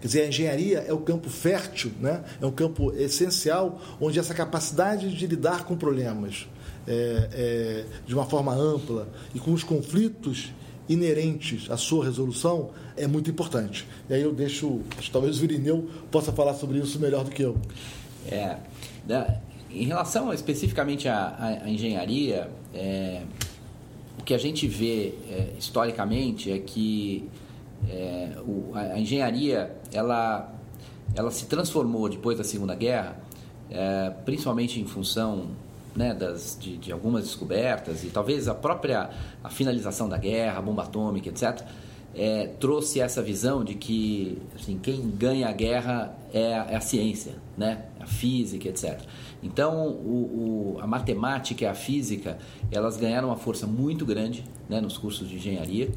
Quer 0.00 0.06
dizer, 0.06 0.22
a 0.22 0.28
engenharia 0.28 0.78
é 0.88 0.92
o 0.94 1.00
campo 1.00 1.28
fértil, 1.28 1.92
né? 2.00 2.24
é 2.40 2.46
um 2.46 2.50
campo 2.50 2.90
essencial 2.94 3.80
onde 4.00 4.18
essa 4.18 4.32
capacidade 4.32 5.14
de 5.14 5.26
lidar 5.26 5.64
com 5.64 5.76
problemas 5.76 6.48
é, 6.86 7.28
é, 7.32 7.84
de 8.06 8.14
uma 8.14 8.24
forma 8.24 8.54
ampla 8.54 9.08
e 9.34 9.38
com 9.38 9.52
os 9.52 9.62
conflitos 9.62 10.52
inerentes 10.90 11.70
à 11.70 11.76
sua 11.76 12.04
resolução 12.04 12.70
é 12.96 13.06
muito 13.06 13.30
importante. 13.30 13.86
E 14.08 14.14
aí 14.14 14.22
eu 14.22 14.32
deixo, 14.32 14.80
talvez 15.12 15.36
o 15.36 15.40
Virineu 15.40 15.88
possa 16.10 16.32
falar 16.32 16.54
sobre 16.54 16.78
isso 16.80 16.98
melhor 16.98 17.24
do 17.24 17.30
que 17.30 17.42
eu. 17.42 17.56
É, 18.26 18.56
da, 19.06 19.40
em 19.70 19.84
relação 19.84 20.32
especificamente 20.34 21.08
à, 21.08 21.60
à, 21.64 21.70
engenharia, 21.70 22.50
é, 22.74 23.22
o 24.18 24.24
que 24.24 24.34
a 24.34 24.38
gente 24.38 24.66
vê 24.66 25.14
é, 25.30 25.52
historicamente 25.56 26.50
é 26.50 26.58
que 26.58 27.28
é, 27.88 28.32
o, 28.44 28.72
a, 28.74 28.80
a, 28.80 29.00
engenharia 29.00 29.76
ela, 29.92 30.52
ela 31.14 31.30
se 31.30 31.46
transformou 31.46 32.08
depois 32.08 32.36
da 32.36 32.42
Segunda 32.42 32.74
Guerra, 32.74 33.16
é, 33.70 34.10
principalmente 34.24 34.80
em 34.80 34.84
função 34.86 35.50
né, 35.94 36.14
das, 36.14 36.56
de, 36.60 36.76
de, 36.76 36.92
algumas 36.92 37.24
descobertas 37.24 38.04
e 38.04 38.08
talvez 38.08 38.48
a 38.48 38.54
própria 38.54 39.10
a 39.42 39.48
finalização 39.48 40.08
da 40.08 40.16
guerra, 40.16 40.58
a 40.58 40.62
bomba 40.62 40.84
atômica, 40.84 41.28
etc., 41.28 41.64
é, 42.12 42.48
trouxe 42.58 43.00
essa 43.00 43.22
visão 43.22 43.62
de 43.62 43.74
que 43.74 44.38
assim, 44.56 44.78
quem 44.82 45.00
ganha 45.10 45.48
a 45.48 45.52
guerra 45.52 46.12
é 46.32 46.54
a, 46.54 46.66
é 46.70 46.76
a 46.76 46.80
ciência, 46.80 47.34
né, 47.56 47.84
a 48.00 48.06
física, 48.06 48.68
etc. 48.68 49.00
Então, 49.42 49.86
o, 49.88 50.74
o, 50.76 50.80
a 50.80 50.86
matemática 50.86 51.64
e 51.64 51.66
a 51.66 51.74
física, 51.74 52.38
elas 52.70 52.96
ganharam 52.96 53.28
uma 53.28 53.36
força 53.36 53.66
muito 53.66 54.04
grande 54.04 54.44
né, 54.68 54.80
nos 54.80 54.98
cursos 54.98 55.28
de 55.28 55.36
engenharia, 55.36 55.90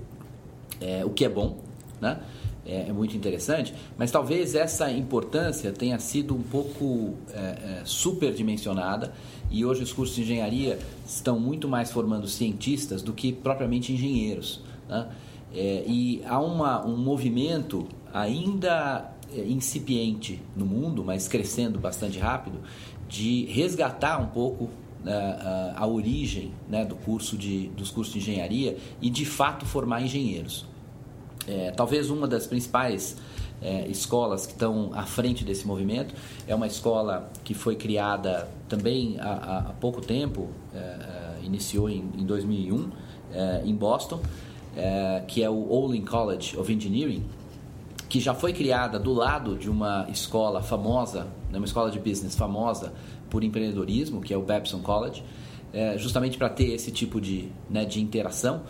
é, 0.79 1.03
o 1.03 1.09
que 1.09 1.25
é 1.25 1.29
bom, 1.29 1.59
né? 2.00 2.19
É, 2.65 2.88
é, 2.88 2.93
muito 2.93 3.15
interessante, 3.17 3.73
mas 3.97 4.09
talvez 4.09 4.55
essa 4.55 4.89
importância 4.89 5.73
tenha 5.73 6.00
sido 6.00 6.33
um 6.33 6.41
pouco 6.41 7.13
é, 7.33 7.38
é, 7.38 7.81
superdimensionada 7.83 9.12
e 9.50 9.65
hoje 9.65 9.83
os 9.83 9.93
cursos 9.93 10.15
de 10.15 10.23
engenharia 10.23 10.79
estão 11.05 11.39
muito 11.39 11.67
mais 11.67 11.91
formando 11.91 12.27
cientistas 12.27 13.01
do 13.01 13.13
que 13.13 13.31
propriamente 13.31 13.93
engenheiros. 13.93 14.62
Né? 14.89 15.07
É, 15.53 15.83
e 15.85 16.21
há 16.25 16.39
uma, 16.39 16.85
um 16.85 16.97
movimento 16.97 17.88
ainda 18.12 19.12
é, 19.31 19.41
incipiente 19.45 20.41
no 20.55 20.65
mundo, 20.65 21.03
mas 21.03 21.27
crescendo 21.27 21.79
bastante 21.79 22.17
rápido, 22.19 22.59
de 23.07 23.45
resgatar 23.45 24.19
um 24.19 24.27
pouco 24.27 24.69
né, 25.03 25.13
a, 25.13 25.83
a, 25.83 25.88
origem 25.88 26.51
né, 26.67 26.85
do 26.85 26.95
curso 26.95 27.38
de, 27.38 27.67
dos 27.69 27.91
cursos 27.91 28.13
de 28.13 28.19
engenharia 28.19 28.77
e 29.01 29.09
de 29.09 29.25
fato 29.25 29.65
formar 29.65 30.01
engenheiros. 30.01 30.65
É, 31.47 31.71
talvez 31.71 32.09
uma 32.09 32.27
das 32.27 32.47
principais 32.47 33.17
é, 33.63 33.88
escolas 33.88 34.45
que 34.45 34.51
estão 34.51 34.91
à 34.93 35.03
frente 35.03 35.45
desse 35.45 35.65
movimento 35.65 36.13
é 36.48 36.53
uma 36.53 36.67
escola 36.67 37.31
que 37.45 37.53
foi 37.53 37.75
criada 37.75 38.50
também 38.67 39.17
há, 39.19 39.69
há 39.69 39.74
pouco 39.79 40.01
tempo, 40.01 40.50
é, 40.74 40.77
é 40.77 41.33
iniciou 41.43 41.89
em, 41.89 42.10
em 42.17 42.25
2001 42.25 42.89
é, 43.33 43.62
em 43.65 43.74
Boston, 43.74 44.22
é, 44.75 45.24
que 45.27 45.41
é 45.41 45.50
o 45.50 45.72
Olin 45.72 46.03
College 46.03 46.57
of 46.57 46.72
Engineering, 46.72 47.24
que 48.10 48.19
já 48.19 48.33
foi 48.33 48.53
criada 48.53 49.00
do 49.00 49.13
lado 49.13 49.55
de 49.55 49.69
uma 49.69 50.07
escola 50.10 50.62
famosa, 50.62 51.27
né, 51.50 51.57
uma 51.57 51.65
escola 51.65 51.89
de 51.89 52.00
business 52.00 52.36
famosa 52.36 52.93
por 53.29 53.43
empreendedorismo, 53.43 54.22
que 54.22 54.33
é 54.33 54.38
o 54.38 54.41
Babson 54.41 54.79
College, 54.79 55.24
justamente 55.98 56.38
para 56.38 56.50
ter 56.50 56.72
esse 56.72 56.91
tipo 56.91 57.19
de, 57.19 57.50
né, 57.67 57.83
de 57.83 58.00
interação. 58.00 58.62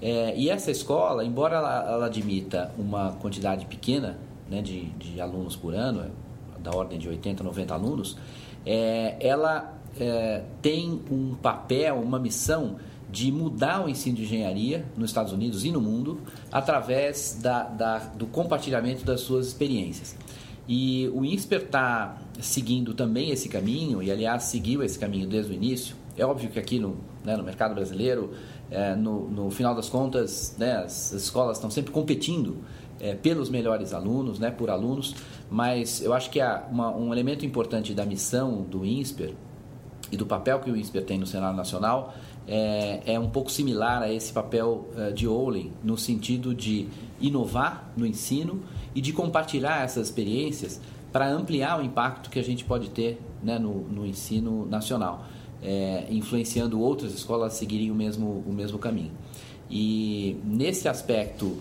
E 0.00 0.48
essa 0.48 0.70
escola, 0.70 1.22
embora 1.22 1.56
ela, 1.56 1.86
ela 1.86 2.06
admita 2.06 2.72
uma 2.78 3.12
quantidade 3.20 3.66
pequena 3.66 4.18
né, 4.50 4.62
de, 4.62 4.86
de, 4.90 5.20
alunos 5.20 5.56
por 5.56 5.74
ano, 5.74 6.02
é, 6.02 6.60
da 6.60 6.70
ordem 6.74 6.98
de 6.98 7.08
80, 7.08 7.42
90 7.42 7.74
alunos, 7.74 8.16
é, 8.64 9.16
ela 9.20 9.78
é, 9.98 10.42
tem 10.60 11.00
um 11.10 11.34
papel, 11.34 11.96
uma 11.96 12.18
missão 12.18 12.76
de 13.10 13.30
mudar 13.30 13.84
o 13.84 13.88
ensino 13.88 14.16
de 14.16 14.24
engenharia 14.24 14.84
nos 14.96 15.10
Estados 15.10 15.32
Unidos 15.32 15.64
e 15.64 15.70
no 15.70 15.80
mundo 15.80 16.20
através 16.50 17.38
da, 17.40 17.62
da, 17.62 17.98
do 17.98 18.26
compartilhamento 18.26 19.04
das 19.04 19.20
suas 19.20 19.46
experiências. 19.46 20.16
E 20.68 21.08
o 21.14 21.24
INSPER 21.24 21.62
está 21.62 22.18
seguindo 22.40 22.92
também 22.92 23.30
esse 23.30 23.48
caminho, 23.48 24.02
e 24.02 24.10
aliás 24.10 24.44
seguiu 24.44 24.82
esse 24.82 24.98
caminho 24.98 25.28
desde 25.28 25.52
o 25.52 25.54
início. 25.54 25.94
É 26.16 26.26
óbvio 26.26 26.50
que 26.50 26.58
aqui 26.58 26.78
no, 26.78 26.96
né, 27.24 27.36
no 27.36 27.44
mercado 27.44 27.74
brasileiro, 27.74 28.32
é, 28.70 28.96
no, 28.96 29.28
no, 29.28 29.50
final 29.50 29.74
das 29.74 29.88
contas, 29.88 30.56
né, 30.58 30.78
as, 30.78 31.14
as, 31.14 31.22
escolas 31.22 31.58
estão 31.58 31.70
sempre 31.70 31.92
competindo 31.92 32.56
é, 33.00 33.14
pelos 33.14 33.48
melhores 33.48 33.92
alunos, 33.92 34.38
né, 34.38 34.50
por 34.50 34.70
alunos, 34.70 35.14
mas 35.50 36.02
eu 36.02 36.12
acho 36.12 36.30
que 36.30 36.40
há 36.40 36.66
uma, 36.70 36.94
um 36.94 37.12
elemento 37.12 37.44
importante 37.44 37.94
da 37.94 38.04
missão 38.04 38.62
do 38.62 38.84
INSPER 38.84 39.34
e 40.10 40.16
do 40.16 40.26
papel 40.26 40.60
que 40.60 40.70
o 40.70 40.76
INSPER 40.76 41.04
tem 41.04 41.18
no 41.18 41.26
cenário 41.26 41.56
nacional 41.56 42.14
é, 42.46 43.14
é 43.14 43.18
um 43.18 43.28
pouco 43.28 43.50
similar 43.50 44.02
a 44.02 44.12
esse 44.12 44.32
papel 44.32 44.88
uh, 44.96 45.12
de 45.12 45.26
Olin, 45.26 45.72
no 45.82 45.98
sentido 45.98 46.54
de 46.54 46.86
inovar 47.20 47.92
no 47.96 48.06
ensino 48.06 48.62
e 48.94 49.00
de 49.00 49.12
compartilhar 49.12 49.82
essas 49.82 50.06
experiências 50.06 50.80
para 51.12 51.28
ampliar 51.28 51.80
o 51.80 51.84
impacto 51.84 52.30
que 52.30 52.38
a 52.38 52.44
gente 52.44 52.64
pode 52.64 52.90
ter 52.90 53.20
né, 53.42 53.58
no, 53.58 53.80
no 53.88 54.06
ensino 54.06 54.66
nacional, 54.66 55.24
é, 55.62 56.06
influenciando 56.10 56.80
outras 56.80 57.12
escolas 57.14 57.54
a 57.54 57.56
seguirem 57.56 57.90
o 57.90 57.94
mesmo, 57.94 58.44
o 58.46 58.52
mesmo 58.52 58.78
caminho. 58.78 59.12
E 59.68 60.36
nesse 60.44 60.88
aspecto 60.88 61.56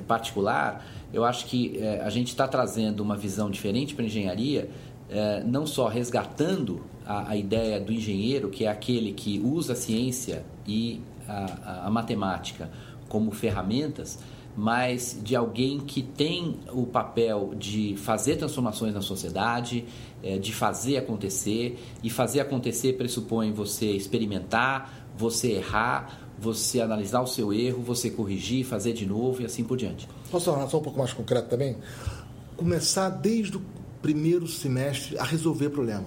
particular, 0.00 0.84
eu 1.12 1.24
acho 1.24 1.46
que 1.46 1.78
é, 1.78 2.00
a 2.00 2.10
gente 2.10 2.28
está 2.28 2.48
trazendo 2.48 3.00
uma 3.00 3.16
visão 3.16 3.50
diferente 3.50 3.94
para 3.94 4.04
a 4.04 4.06
engenharia, 4.06 4.68
é, 5.08 5.42
não 5.44 5.66
só 5.66 5.86
resgatando 5.86 6.82
a, 7.06 7.30
a, 7.30 7.36
ideia 7.36 7.80
do 7.80 7.92
engenheiro, 7.92 8.48
que 8.48 8.64
é 8.64 8.68
aquele 8.68 9.12
que 9.12 9.38
usa 9.38 9.74
a 9.74 9.76
ciência 9.76 10.44
e 10.66 11.00
a, 11.28 11.86
a, 11.86 11.90
matemática 11.90 12.70
como 13.08 13.30
ferramentas, 13.30 14.18
mas 14.56 15.18
de 15.22 15.34
alguém 15.34 15.80
que 15.80 16.02
tem 16.02 16.58
o 16.72 16.86
papel 16.86 17.54
de 17.56 17.96
fazer 17.96 18.36
transformações 18.36 18.94
na 18.94 19.00
sociedade, 19.00 19.84
é, 20.22 20.38
de 20.38 20.52
fazer 20.52 20.96
acontecer, 20.96 21.78
e 22.02 22.08
fazer 22.08 22.40
acontecer 22.40 22.94
pressupõe 22.94 23.52
você 23.52 23.90
experimentar, 23.92 25.04
você 25.16 25.52
errar, 25.52 26.23
você 26.38 26.80
analisar 26.80 27.20
o 27.20 27.26
seu 27.26 27.52
erro, 27.52 27.82
você 27.82 28.10
corrigir, 28.10 28.64
fazer 28.64 28.92
de 28.92 29.06
novo 29.06 29.42
e 29.42 29.44
assim 29.44 29.64
por 29.64 29.76
diante. 29.76 30.08
Posso 30.30 30.46
falar 30.46 30.68
só 30.68 30.78
um 30.78 30.82
pouco 30.82 30.98
mais 30.98 31.12
concreto 31.12 31.48
também? 31.48 31.76
Começar 32.56 33.08
desde 33.08 33.56
o 33.56 33.62
primeiro 34.02 34.46
semestre 34.46 35.18
a 35.18 35.24
resolver 35.24 35.70
problema. 35.70 36.06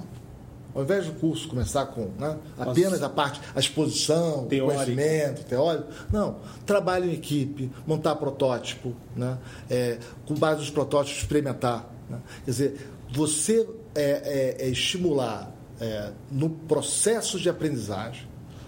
Ao 0.75 0.83
invés 0.83 1.07
do 1.07 1.13
curso 1.13 1.47
começar 1.47 1.87
com 1.87 2.11
né, 2.19 2.37
apenas 2.55 3.01
a 3.01 3.09
parte, 3.09 3.41
a 3.55 3.59
exposição, 3.59 4.45
teórico. 4.45 4.83
conhecimento 4.83 5.43
teórico, 5.45 5.87
não. 6.13 6.37
Trabalho 6.67 7.09
em 7.09 7.13
equipe, 7.13 7.71
montar 7.87 8.15
protótipo, 8.15 8.93
né, 9.15 9.39
é, 9.67 9.97
com 10.27 10.35
base 10.35 10.59
nos 10.59 10.69
protótipos, 10.69 11.23
experimentar. 11.23 11.91
Né. 12.07 12.19
Quer 12.45 12.51
dizer, 12.51 12.89
você 13.11 13.67
é, 13.95 14.57
é, 14.59 14.67
é 14.67 14.69
estimular 14.69 15.51
é, 15.81 16.11
no 16.31 16.49
processo 16.49 17.39
de 17.39 17.49
aprendizagem 17.49 18.27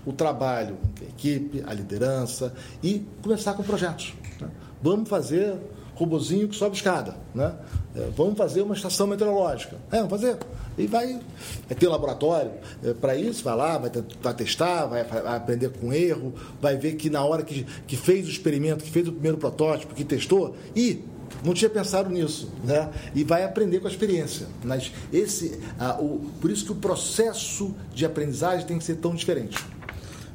o 0.09 0.13
trabalho 0.13 0.77
em 1.01 1.05
equipe, 1.05 1.63
a 1.65 1.73
liderança 1.73 2.53
e 2.81 3.05
começar 3.21 3.53
com 3.53 3.63
projetos. 3.63 4.13
Né. 4.41 4.49
Vamos 4.81 5.07
fazer 5.07 5.57
robozinho 5.93 6.47
que 6.47 6.55
sobe 6.55 6.77
escada, 6.77 7.15
né? 7.35 7.53
É, 7.93 8.09
vamos 8.15 8.37
fazer 8.37 8.61
uma 8.61 8.73
estação 8.73 9.05
meteorológica. 9.05 9.75
É, 9.91 9.97
vamos 9.97 10.09
fazer. 10.09 10.37
E 10.77 10.87
vai, 10.87 11.19
vai 11.67 11.77
ter 11.77 11.87
um 11.87 11.91
laboratório 11.91 12.51
é, 12.83 12.93
para 12.93 13.15
isso, 13.15 13.43
vai 13.43 13.55
lá, 13.55 13.77
vai, 13.77 13.91
vai 14.21 14.33
testar, 14.33 14.85
vai, 14.85 15.03
vai, 15.03 15.35
aprender 15.35 15.69
com 15.69 15.91
erro, 15.91 16.33
vai 16.61 16.77
ver 16.77 16.95
que 16.95 17.09
na 17.09 17.23
hora 17.23 17.43
que, 17.43 17.65
que 17.85 17.97
fez 17.97 18.27
o 18.27 18.29
experimento, 18.29 18.83
que 18.83 18.91
fez 18.91 19.07
o 19.07 19.11
primeiro 19.11 19.37
protótipo, 19.37 19.93
que 19.93 20.05
testou, 20.05 20.55
e 20.73 21.03
não 21.43 21.53
tinha 21.53 21.69
pensado 21.69 22.09
nisso, 22.09 22.49
né? 22.63 22.89
E 23.13 23.23
vai 23.23 23.43
aprender 23.43 23.81
com 23.81 23.87
a 23.87 23.91
experiência. 23.91 24.47
Mas 24.63 24.91
esse, 25.11 25.59
a, 25.77 25.99
o, 25.99 26.31
por 26.39 26.49
isso 26.49 26.65
que 26.65 26.71
o 26.71 26.75
processo 26.75 27.75
de 27.93 28.05
aprendizagem 28.05 28.65
tem 28.65 28.77
que 28.77 28.85
ser 28.85 28.95
tão 28.95 29.13
diferente. 29.13 29.57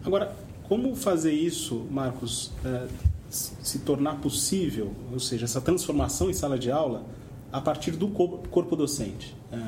Agora, 0.04 0.34
como 0.68 0.94
fazer 0.94 1.32
isso, 1.32 1.87
Marcos? 1.90 2.52
É 2.64 2.87
se 3.34 3.80
tornar 3.80 4.20
possível, 4.20 4.92
ou 5.12 5.18
seja, 5.18 5.44
essa 5.44 5.61
transformação 5.61 6.30
em 6.30 6.32
sala 6.32 6.58
de 6.58 6.70
aula 6.70 7.04
a 7.50 7.61
partir 7.61 7.92
do 7.92 8.08
corpo 8.08 8.76
docente. 8.76 9.34
É, 9.52 9.58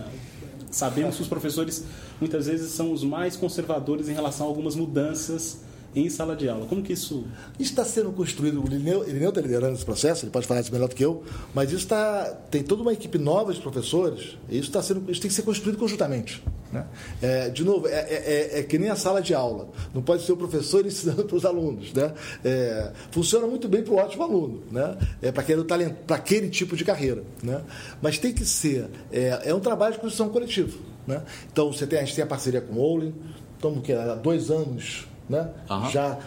sabemos 0.71 1.16
que 1.16 1.23
os 1.23 1.28
professores 1.28 1.85
muitas 2.21 2.47
vezes 2.47 2.71
são 2.73 2.93
os 2.93 3.02
mais 3.02 3.37
conservadores 3.37 4.09
em 4.09 4.12
relação 4.12 4.47
a 4.47 4.49
algumas 4.49 4.75
mudanças 4.75 5.61
em 5.95 6.11
sala 6.11 6.37
de 6.37 6.49
aula. 6.49 6.66
Como 6.66 6.83
que 6.83 6.93
isso... 6.93 7.25
Isso 7.59 7.71
está 7.71 7.85
sendo 7.85 8.12
construído, 8.12 8.62
o 8.62 8.66
Irineu 8.66 9.31
está 9.31 9.40
liderando 9.40 9.75
esse 9.75 9.85
processo, 9.85 10.25
ele 10.25 10.33
pode 10.33 10.47
falar 10.47 10.61
isso 10.61 10.73
melhor 10.73 10.88
do 10.88 10.95
que 10.95 11.05
eu, 11.05 11.23
mas 11.55 11.71
isso 11.71 11.85
está, 11.85 12.25
tem 12.50 12.62
toda 12.62 12.83
uma 12.83 12.93
equipe 12.93 13.19
nova 13.19 13.52
de 13.52 13.61
professores, 13.61 14.37
e 14.49 14.59
isso, 14.59 14.69
está 14.69 14.83
sendo, 14.83 15.11
isso 15.11 15.21
tem 15.21 15.28
que 15.28 15.35
ser 15.35 15.43
construído 15.43 15.78
conjuntamente. 15.78 16.43
Né? 16.76 16.87
É, 17.23 17.49
de 17.49 17.64
novo, 17.64 17.88
é, 17.88 17.92
é, 17.92 18.14
é, 18.54 18.59
é, 18.61 18.62
que 18.62 18.78
nem 18.78 18.90
a 18.90 18.97
sala 18.97 19.23
de 19.23 19.35
aula, 19.35 19.68
não 19.95 20.02
pode 20.02 20.25
ser 20.25 20.33
o 20.33 20.37
professor 20.37 20.85
ensinando 20.87 21.25
para 21.25 21.37
os 21.37 21.45
alunos. 21.45 21.92
Né? 21.92 22.12
É, 22.45 22.92
funciona 23.11 23.47
muito 23.47 23.68
bem 23.68 23.83
para 23.83 23.95
o 23.95 23.97
ótimo 23.97 24.23
aluno, 24.23 24.62
né? 24.71 24.97
é 25.23 25.33
para 25.33 25.42
aquele, 25.42 25.64
talento, 25.64 25.97
para 26.06 26.16
aquele 26.16 26.50
tipo 26.50 26.76
de 26.76 26.85
carreira. 26.85 27.23
Né? 27.42 27.62
Mas 28.02 28.18
tem 28.18 28.33
que 28.33 28.45
ser, 28.45 28.88
é, 29.11 29.42
é 29.45 29.54
um 29.54 29.61
trabalho 29.61 29.95
de 29.95 30.00
construção 30.00 30.28
coletiva. 30.28 30.76
Né? 31.06 31.23
Então, 31.50 31.73
você 31.73 31.87
tem, 31.87 31.99
a 31.99 32.04
gente 32.04 32.14
tem 32.14 32.25
a 32.25 32.26
parceria 32.26 32.61
com 32.61 32.75
o 32.75 32.80
Olin, 32.80 33.14
estamos 33.56 33.88
há 33.90 34.14
dois 34.14 34.50
anos 34.50 35.06
né? 35.28 35.50
Uhum. 35.68 35.90
já 35.90 36.18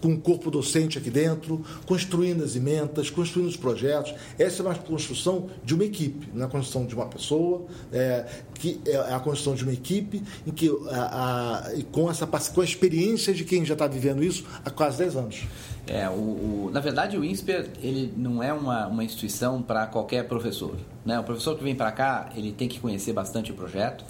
com 0.00 0.12
o 0.12 0.20
corpo 0.20 0.50
docente 0.50 0.98
aqui 0.98 1.10
dentro, 1.10 1.64
construindo 1.86 2.44
as 2.44 2.56
emendas, 2.56 3.10
construindo 3.10 3.48
os 3.48 3.56
projetos. 3.56 4.14
Essa 4.38 4.62
é 4.62 4.66
uma 4.66 4.74
construção 4.74 5.48
de 5.64 5.74
uma 5.74 5.84
equipe, 5.84 6.28
não 6.32 6.42
é 6.42 6.46
a 6.46 6.48
construção 6.48 6.86
de 6.86 6.94
uma 6.94 7.06
pessoa, 7.06 7.66
é, 7.92 8.24
que 8.54 8.80
é 8.86 8.96
a 8.96 9.20
construção 9.20 9.54
de 9.54 9.62
uma 9.64 9.72
equipe 9.72 10.22
em 10.46 10.50
que 10.50 10.70
a, 10.90 11.64
a, 11.66 11.82
com 11.90 12.10
essa 12.10 12.26
com 12.26 12.60
a 12.60 12.64
experiência 12.64 13.34
de 13.34 13.44
quem 13.44 13.64
já 13.64 13.74
está 13.74 13.86
vivendo 13.86 14.22
isso 14.22 14.44
há 14.64 14.70
quase 14.70 14.98
10 14.98 15.16
anos. 15.16 15.42
É, 15.86 16.08
o, 16.08 16.12
o, 16.12 16.70
na 16.72 16.80
verdade 16.80 17.16
o 17.16 17.24
INSPER 17.24 17.70
ele 17.82 18.12
não 18.14 18.42
é 18.42 18.52
uma, 18.52 18.86
uma 18.88 19.02
instituição 19.02 19.62
para 19.62 19.86
qualquer 19.86 20.28
professor. 20.28 20.76
Né? 21.04 21.18
O 21.18 21.24
professor 21.24 21.56
que 21.56 21.64
vem 21.64 21.74
para 21.74 21.90
cá 21.92 22.30
ele 22.36 22.52
tem 22.52 22.68
que 22.68 22.78
conhecer 22.78 23.12
bastante 23.12 23.50
o 23.50 23.54
projeto 23.54 24.04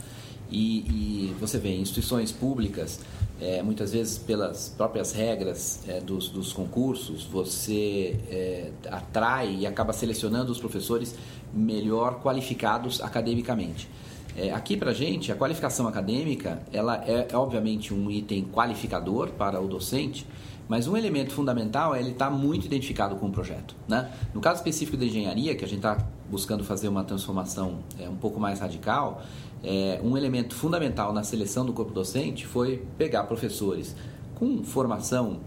e, 0.51 1.31
e 1.31 1.37
você 1.41 1.59
vê 1.59 1.77
instituições 1.77 2.33
públicas 2.33 3.01
é, 3.41 3.63
muitas 3.63 3.93
vezes 3.93 4.19
pelas 4.19 4.69
próprias 4.77 5.13
regras 5.13 5.81
é, 5.87 6.01
dos, 6.01 6.29
dos, 6.29 6.53
concursos, 6.53 7.25
você 7.25 8.19
é, 8.29 8.71
atrai 8.91 9.59
e 9.61 9.67
acaba 9.67 9.93
selecionando 9.93 10.51
os 10.51 10.59
professores 10.59 11.15
melhor 11.55 12.21
qualificados 12.21 13.01
academicamente. 13.01 13.89
É, 14.37 14.53
aqui 14.53 14.77
para 14.77 14.93
gente, 14.93 15.33
a 15.33 15.37
qualificação 15.37 15.87
acadêmica 15.87 16.61
ela 16.73 17.03
é, 17.07 17.29
é 17.31 17.37
obviamente 17.37 17.95
um 17.95 18.11
item 18.11 18.45
qualificador 18.45 19.31
para 19.31 19.61
o 19.61 19.69
docente, 19.69 20.27
mas 20.69 20.87
um 20.87 20.97
elemento 20.97 21.33
fundamental 21.33 21.95
é 21.95 22.01
ele 22.01 22.11
estar 22.11 22.29
tá 22.29 22.31
muito 22.31 22.67
identificado 22.67 23.17
com 23.17 23.27
o 23.27 23.33
projeto. 23.33 23.75
Né? 23.89 24.11
No 24.35 24.41
caso 24.41 24.59
específico 24.59 24.97
da 24.97 25.07
engenharia, 25.07 25.55
que 25.55 25.65
a 25.65 25.69
gente 25.69 25.79
está 25.79 25.97
buscando 26.31 26.63
fazer 26.63 26.89
uma 26.89 27.03
transformação 27.03 27.79
é, 27.99 28.09
um 28.09 28.17
pouco 28.17 28.39
mais 28.39 28.61
radical, 28.61 29.23
é, 29.63 30.01
um 30.03 30.17
elemento 30.17 30.55
fundamental 30.55 31.13
na 31.13 31.23
seleção 31.23 31.67
do 31.67 31.73
corpo 31.73 31.93
docente 31.93 32.47
foi 32.47 32.85
pegar 32.97 33.25
professores 33.25 33.95
com 34.35 34.63
formação 34.63 35.41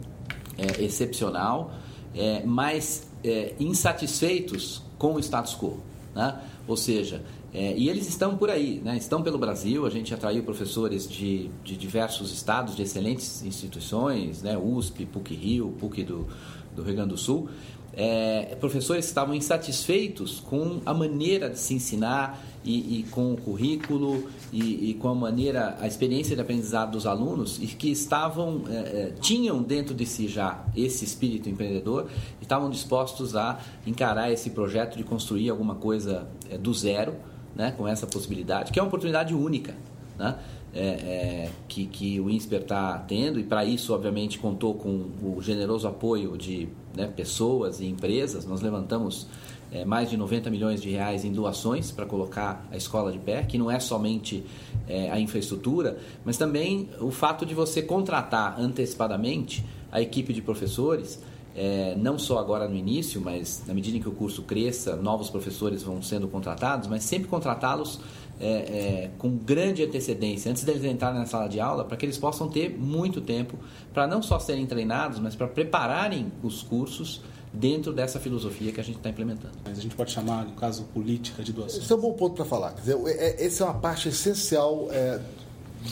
é, 0.57 0.83
excepcional, 0.83 1.71
é, 2.13 2.43
mas 2.45 3.07
é, 3.23 3.53
insatisfeitos 3.59 4.83
com 4.97 5.15
o 5.15 5.19
status 5.19 5.55
quo. 5.55 5.79
Né? 6.13 6.39
Ou 6.67 6.75
seja, 6.75 7.23
é, 7.53 7.75
e 7.77 7.89
eles 7.89 8.07
estão 8.07 8.37
por 8.37 8.49
aí, 8.49 8.81
né? 8.83 8.95
estão 8.97 9.21
pelo 9.21 9.37
Brasil. 9.37 9.85
A 9.85 9.89
gente 9.89 10.13
atraiu 10.13 10.43
professores 10.43 11.09
de, 11.09 11.49
de 11.63 11.75
diversos 11.75 12.31
estados, 12.31 12.75
de 12.75 12.83
excelentes 12.83 13.43
instituições, 13.43 14.41
né? 14.41 14.57
USP, 14.57 15.05
PUC 15.05 15.33
Rio, 15.35 15.73
PUC 15.79 16.03
do, 16.03 16.27
do 16.75 16.81
Rio 16.81 16.95
Grande 16.95 17.09
do 17.09 17.17
Sul. 17.17 17.49
É, 17.93 18.55
professores 18.59 19.05
estavam 19.05 19.35
insatisfeitos 19.35 20.39
com 20.39 20.81
a 20.85 20.93
maneira 20.93 21.49
de 21.49 21.59
se 21.59 21.73
ensinar 21.73 22.41
e, 22.63 22.99
e 22.99 23.03
com 23.03 23.33
o 23.33 23.37
currículo 23.37 24.29
e, 24.53 24.91
e, 24.91 24.93
com 24.95 25.09
a 25.09 25.15
maneira, 25.15 25.77
a 25.79 25.87
experiência 25.87 26.35
de 26.35 26.41
aprendizado 26.41 26.91
dos 26.91 27.05
alunos 27.05 27.57
e 27.61 27.67
que 27.67 27.89
estavam, 27.89 28.63
é, 28.69 28.73
é, 28.73 29.13
tinham 29.19 29.61
dentro 29.61 29.93
de 29.95 30.05
si 30.05 30.27
já 30.27 30.63
esse 30.75 31.03
espírito 31.03 31.49
empreendedor 31.49 32.07
e 32.39 32.43
estavam 32.43 32.69
dispostos 32.69 33.35
a 33.35 33.59
encarar 33.85 34.31
esse 34.31 34.51
projeto 34.51 34.97
de 34.97 35.03
construir 35.03 35.49
alguma 35.49 35.75
coisa 35.75 36.27
é, 36.49 36.57
do 36.57 36.73
zero, 36.73 37.15
né, 37.55 37.73
com 37.75 37.87
essa 37.87 38.07
possibilidade, 38.07 38.71
que 38.71 38.79
é 38.79 38.81
uma 38.81 38.87
oportunidade 38.87 39.33
única, 39.33 39.75
né? 40.17 40.37
É, 40.73 40.79
é, 40.79 41.49
que, 41.67 41.85
que 41.85 42.17
o 42.21 42.29
INSPER 42.29 42.61
está 42.61 42.97
tendo, 42.99 43.37
e 43.37 43.43
para 43.43 43.65
isso, 43.65 43.93
obviamente, 43.93 44.39
contou 44.39 44.73
com 44.73 45.09
o 45.21 45.41
generoso 45.41 45.85
apoio 45.85 46.37
de 46.37 46.69
né, 46.95 47.07
pessoas 47.07 47.81
e 47.81 47.87
empresas. 47.87 48.45
Nós 48.45 48.61
levantamos 48.61 49.27
é, 49.71 49.85
mais 49.85 50.09
de 50.09 50.17
90 50.17 50.49
milhões 50.49 50.81
de 50.81 50.89
reais 50.89 51.23
em 51.23 51.31
doações 51.31 51.91
para 51.91 52.05
colocar 52.05 52.67
a 52.71 52.77
escola 52.77 53.11
de 53.11 53.19
pé, 53.19 53.43
que 53.43 53.57
não 53.57 53.71
é 53.71 53.79
somente 53.79 54.43
é, 54.87 55.09
a 55.09 55.19
infraestrutura, 55.19 55.97
mas 56.25 56.37
também 56.37 56.89
o 56.99 57.09
fato 57.09 57.45
de 57.45 57.55
você 57.55 57.81
contratar 57.81 58.59
antecipadamente 58.59 59.65
a 59.91 60.01
equipe 60.01 60.33
de 60.33 60.41
professores, 60.41 61.21
é, 61.55 61.95
não 61.97 62.17
só 62.17 62.37
agora 62.37 62.67
no 62.67 62.75
início, 62.75 63.21
mas 63.21 63.63
na 63.65 63.73
medida 63.73 63.97
em 63.97 64.01
que 64.01 64.09
o 64.09 64.13
curso 64.13 64.43
cresça, 64.43 64.95
novos 64.95 65.29
professores 65.29 65.83
vão 65.83 66.01
sendo 66.01 66.27
contratados, 66.27 66.87
mas 66.87 67.03
sempre 67.03 67.27
contratá-los 67.27 67.99
é, 68.41 68.47
é, 68.47 69.11
com 69.19 69.37
grande 69.37 69.83
antecedência, 69.83 70.49
antes 70.49 70.63
deles 70.63 70.83
entrarem 70.83 71.19
na 71.19 71.27
sala 71.27 71.47
de 71.47 71.59
aula, 71.59 71.85
para 71.85 71.95
que 71.95 72.05
eles 72.05 72.17
possam 72.17 72.49
ter 72.49 72.75
muito 72.75 73.21
tempo 73.21 73.55
para 73.93 74.07
não 74.07 74.21
só 74.21 74.39
serem 74.39 74.65
treinados, 74.65 75.19
mas 75.19 75.35
para 75.35 75.47
prepararem 75.47 76.31
os 76.41 76.63
cursos 76.63 77.21
dentro 77.53 77.93
dessa 77.93 78.19
filosofia 78.19 78.71
que 78.71 78.79
a 78.79 78.83
gente 78.83 78.97
está 78.97 79.09
implementando. 79.09 79.53
Mas 79.63 79.77
a 79.77 79.81
gente 79.81 79.95
pode 79.95 80.11
chamar, 80.11 80.45
no 80.45 80.53
caso, 80.53 80.83
política 80.85 81.43
de 81.43 81.53
doações. 81.53 81.83
Esse 81.83 81.93
é 81.93 81.95
um 81.95 81.99
bom 82.01 82.13
ponto 82.13 82.35
para 82.35 82.45
falar. 82.45 82.71
Quer 82.73 82.81
dizer, 82.81 82.97
é, 83.07 83.45
essa 83.45 83.63
é 83.63 83.67
uma 83.67 83.75
parte 83.75 84.09
essencial 84.09 84.87
é, 84.91 85.21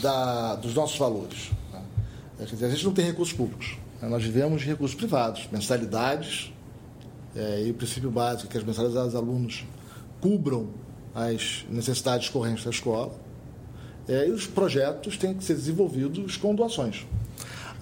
da, 0.02 0.56
dos 0.56 0.74
nossos 0.74 0.98
valores. 0.98 1.50
Né? 1.72 1.82
Quer 2.38 2.46
dizer, 2.46 2.66
a 2.66 2.70
gente 2.70 2.84
não 2.84 2.92
tem 2.92 3.04
recursos 3.04 3.34
públicos. 3.34 3.76
Né? 4.02 4.08
Nós 4.08 4.24
vivemos 4.24 4.62
de 4.62 4.66
recursos 4.66 4.96
privados, 4.96 5.48
mensalidades, 5.52 6.52
é, 7.36 7.62
e 7.64 7.70
o 7.70 7.74
princípio 7.74 8.10
básico 8.10 8.48
é 8.48 8.50
que 8.50 8.58
as 8.58 8.64
mensalidades 8.64 9.12
dos 9.12 9.14
alunos 9.14 9.64
cubram 10.20 10.68
as 11.14 11.64
necessidades 11.68 12.28
correntes 12.28 12.64
da 12.64 12.70
escola. 12.70 13.12
É, 14.08 14.26
e 14.26 14.30
os 14.30 14.46
projetos 14.46 15.16
têm 15.16 15.34
que 15.34 15.44
ser 15.44 15.54
desenvolvidos 15.54 16.36
com 16.36 16.54
doações. 16.54 17.06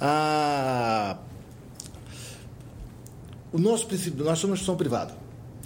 Ah, 0.00 1.18
o 3.52 3.58
nosso 3.58 3.86
princípio, 3.86 4.24
nós 4.24 4.38
somos 4.38 4.44
uma 4.44 4.54
instituição 4.54 4.76
privada. 4.76 5.14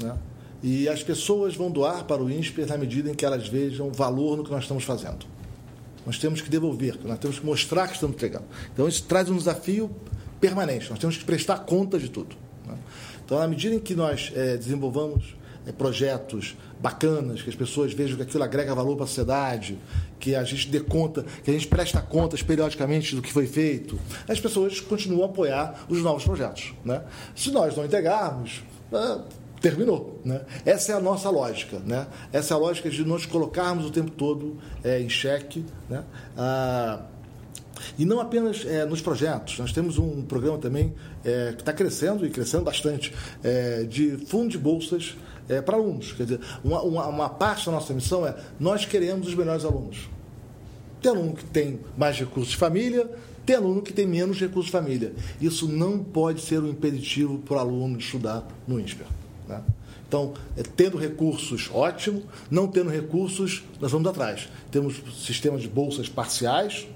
Né? 0.01 0.17
E 0.63 0.89
as 0.89 1.03
pessoas 1.03 1.57
vão 1.57 1.71
doar 1.71 2.05
para 2.05 2.23
o 2.23 2.31
INSPER 2.31 2.69
na 2.69 2.79
medida 2.79 3.11
em 3.11 3.15
que 3.15 3.25
elas 3.25 3.49
vejam 3.49 3.91
valor 3.91 4.37
no 4.37 4.45
que 4.45 4.51
nós 4.51 4.63
estamos 4.63 4.85
fazendo. 4.85 5.27
Nós 6.07 6.19
temos 6.19 6.41
que 6.41 6.49
devolver, 6.49 6.99
nós 7.05 7.19
temos 7.19 7.39
que 7.39 7.47
mostrar 7.47 7.89
que 7.89 7.95
estamos 7.95 8.17
entregando. 8.17 8.45
Então, 8.73 8.89
isso 8.89 9.05
traz 9.05 9.29
um 9.29 9.37
desafio 9.37 9.91
permanente, 10.41 10.91
nós 10.91 10.99
temos 10.99 11.17
que 11.17 11.25
prestar 11.25 11.59
conta 11.61 11.99
de 11.99 12.09
tudo. 12.09 12.37
Né? 12.67 12.77
Então, 13.25 13.39
na 13.39 13.47
medida 13.47 13.75
em 13.75 13.79
que 13.79 13.95
nós 13.95 14.33
é, 14.35 14.57
desenvolvamos 14.57 15.37
é, 15.67 15.73
projetos 15.73 16.57
bacanas, 16.83 17.41
que 17.41 17.49
as 17.49 17.55
pessoas 17.55 17.93
vejam 17.93 18.17
que 18.17 18.25
aquilo 18.25 18.43
agrega 18.43 18.75
valor 18.75 18.97
para 18.97 19.05
a 19.05 19.07
sociedade, 19.07 19.79
que 20.19 20.35
a 20.35 20.43
gente 20.43 20.69
dê 20.69 20.81
conta, 20.81 21.25
que 21.45 21.51
a 21.51 21.55
gente 21.55 21.69
presta 21.69 22.01
contas 22.03 22.43
periodicamente 22.43 23.15
do 23.15 23.23
que 23.23 23.33
foi 23.33 23.47
feito, 23.47 23.99
as 24.29 24.41
pessoas 24.41 24.81
continuam 24.81 25.23
a 25.23 25.27
apoiar 25.27 25.85
os 25.89 26.03
novos 26.03 26.25
projetos. 26.25 26.75
Né? 26.85 27.03
Se 27.37 27.53
nós 27.53 27.77
não 27.77 27.85
entregarmos, 27.85 28.65
ah, 28.93 29.23
terminou. 29.61 30.21
Né? 30.25 30.41
Essa 30.67 30.93
é 30.93 30.95
a 30.97 31.01
nossa 31.01 31.31
lógica. 31.31 31.79
Né? 31.79 32.05
Essa 32.33 32.55
é 32.55 32.57
a 32.57 32.59
lógica 32.59 32.91
de 32.91 33.05
nós 33.05 33.25
colocarmos 33.25 33.87
o 33.87 33.91
tempo 33.91 34.11
todo 34.11 34.59
é, 34.83 35.01
em 35.01 35.09
xeque. 35.09 35.65
Né? 35.89 36.03
Ah, 36.37 37.03
e 37.97 38.05
não 38.05 38.21
apenas 38.21 38.65
é, 38.67 38.85
nos 38.85 39.01
projetos, 39.01 39.59
nós 39.59 39.73
temos 39.73 39.99
um 39.99 40.23
programa 40.23 40.59
também 40.59 40.95
é, 41.25 41.53
que 41.53 41.63
está 41.63 41.73
crescendo 41.73 42.27
e 42.27 42.31
crescendo 42.31 42.65
bastante, 42.65 43.13
é, 43.43 43.85
de 43.85 44.17
fundo 44.27 44.51
de 44.51 44.59
bolsas 44.59 45.17
é, 45.49 45.61
para 45.61 45.77
alunos. 45.77 46.13
Quer 46.13 46.25
dizer, 46.25 46.41
uma, 46.65 46.83
uma, 46.83 47.07
uma, 47.07 47.29
parte 47.29 47.67
da 47.67 47.73
nossa 47.73 47.93
missão 47.93 48.27
é 48.27 48.35
nós 48.59 48.85
queremos 48.85 49.29
os 49.29 49.35
melhores 49.35 49.65
alunos. 49.65 50.09
Tem 51.01 51.11
aluno 51.11 51.35
que 51.35 51.45
tem 51.45 51.81
mais 51.97 52.19
recursos 52.19 52.53
de 52.53 52.57
família, 52.57 53.11
tem 53.45 53.57
aluno 53.57 53.83
que 53.83 53.93
tem 53.93 54.07
menos 54.07 54.39
recursos 54.39 54.67
de 54.67 54.73
família. 54.73 55.13
Isso 55.41 55.69
não 55.69 55.99
pode 55.99 56.41
ser 56.41 56.61
um 56.61 56.69
impeditivo 56.69 57.39
para 57.39 57.57
o 57.57 57.59
aluno 57.59 57.99
estudar 57.99 58.47
no 58.67 58.79
INSPER. 58.79 59.07
Né? 59.49 59.61
Então, 60.07 60.35
é, 60.57 60.63
tendo 60.63 60.97
recursos, 60.99 61.71
ótimo. 61.73 62.23
Não 62.51 62.69
tendo 62.69 62.91
recursos, 62.91 63.65
nós 63.81 63.91
vamos 63.91 64.07
atrás. 64.09 64.49
Temos 64.71 65.03
sistemas 65.25 65.63
de 65.63 65.69
bolsas 65.69 66.09
parciais, 66.09 66.87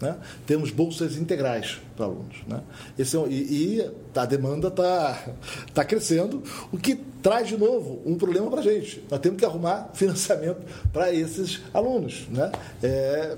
né? 0.00 0.16
Temos 0.46 0.70
bolsas 0.70 1.16
integrais 1.16 1.80
para 1.96 2.06
alunos. 2.06 2.36
Né? 2.46 2.60
Esse 2.98 3.16
é, 3.16 3.26
e, 3.28 3.78
e, 3.78 3.90
a 4.14 4.24
demanda 4.24 4.68
está 4.68 5.34
tá 5.74 5.84
crescendo, 5.84 6.42
o 6.72 6.78
que 6.78 6.96
traz 7.22 7.48
de 7.48 7.56
novo 7.56 8.00
um 8.06 8.16
problema 8.16 8.50
para 8.50 8.60
a 8.60 8.62
gente. 8.62 9.02
Nós 9.10 9.20
temos 9.20 9.38
que 9.38 9.44
arrumar 9.44 9.90
financiamento 9.94 10.60
para 10.92 11.12
esses 11.12 11.60
alunos. 11.74 12.26
Né? 12.28 12.50
É, 12.82 13.36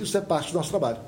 isso 0.00 0.16
é 0.16 0.20
parte 0.20 0.52
do 0.52 0.58
nosso 0.58 0.70
trabalho. 0.70 0.98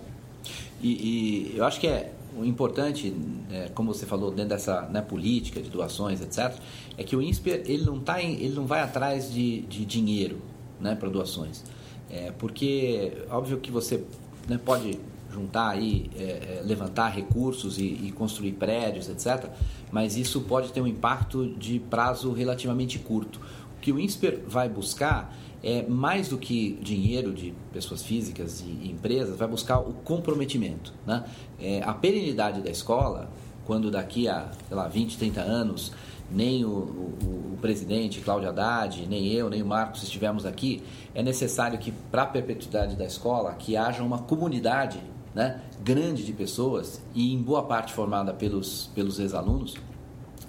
E, 0.83 1.53
e 1.53 1.57
eu 1.57 1.65
acho 1.65 1.81
que 1.81 1.87
é 1.87 2.13
importante, 2.43 3.15
é, 3.51 3.69
como 3.75 3.95
você 3.95 4.07
falou, 4.07 4.31
dentro 4.31 4.51
dessa 4.51 4.83
né, 4.89 5.01
política 5.01 5.61
de 5.61 5.71
doações, 5.71 6.21
etc., 6.21 6.55
é 6.97 7.05
que 7.05 7.15
o 7.15 7.23
INSPER 7.23 7.63
ele 7.67 7.85
não, 7.85 8.01
tá 8.01 8.23
em, 8.23 8.35
ele 8.35 8.55
não 8.55 8.67
vai 8.67 8.81
atrás 8.81 9.33
de, 9.33 9.61
de 9.63 9.85
dinheiro 9.85 10.39
né, 10.81 10.95
para 10.95 11.09
doações. 11.09 11.63
É, 12.11 12.33
porque, 12.33 13.13
óbvio 13.31 13.59
que 13.59 13.71
você 13.71 14.05
né, 14.49 14.59
pode 14.63 14.99
juntar 15.35 15.71
aí, 15.71 16.11
é, 16.17 16.23
é, 16.23 16.63
levantar 16.65 17.09
recursos 17.09 17.79
e, 17.79 17.83
e, 17.85 18.13
construir 18.13 18.53
prédios, 18.53 19.09
etc. 19.09 19.51
Mas 19.91 20.17
isso 20.17 20.41
pode 20.43 20.73
ter 20.73 20.81
um 20.81 20.87
impacto 20.87 21.47
de 21.59 21.81
prazo 21.81 22.33
relativamente 22.33 22.99
curto. 22.99 23.41
O 23.77 23.81
que 23.81 23.91
o 23.91 23.99
INSPER 23.99 24.43
vai 24.47 24.69
buscar 24.69 25.35
é 25.63 25.83
mais 25.83 26.29
do 26.29 26.39
que 26.39 26.79
dinheiro 26.83 27.33
de 27.33 27.53
pessoas 27.73 28.03
físicas 28.03 28.61
e 28.61 28.91
empresas, 28.91 29.37
vai 29.37 29.49
buscar 29.49 29.79
o 29.79 29.95
comprometimento. 29.95 30.93
Né? 31.07 31.25
É, 31.59 31.83
a 31.83 31.93
perenidade 31.93 32.61
da 32.61 32.71
escola, 32.71 33.31
quando 33.65 33.91
daqui 33.91 34.29
a 34.29 34.51
sei 34.69 34.77
lá, 34.77 34.87
20, 34.87 35.19
30 35.19 35.41
anos 35.41 35.93
nem 36.31 36.65
o, 36.65 36.69
o, 36.69 37.55
o, 37.55 37.59
presidente 37.61 38.21
Cláudio 38.21 38.49
Haddad, 38.49 39.07
nem 39.07 39.29
eu, 39.29 39.49
nem 39.49 39.63
o 39.63 39.67
Marcos 39.67 40.03
estivermos 40.03 40.45
aqui, 40.45 40.83
é 41.15 41.23
necessário 41.23 41.79
que, 41.79 41.93
para 42.11 42.23
a 42.23 42.27
perpetuidade 42.27 42.97
da 42.97 43.05
escola, 43.05 43.55
que 43.55 43.77
haja 43.77 44.03
uma 44.03 44.19
comunidade 44.19 45.01
né, 45.35 45.61
grande 45.83 46.25
de 46.25 46.33
pessoas 46.33 47.01
e 47.15 47.33
em 47.33 47.43
boa 47.43 47.65
parte 47.65 47.93
formada 47.93 48.33
pelos, 48.33 48.91
pelos 48.95 49.19
ex-alunos, 49.19 49.77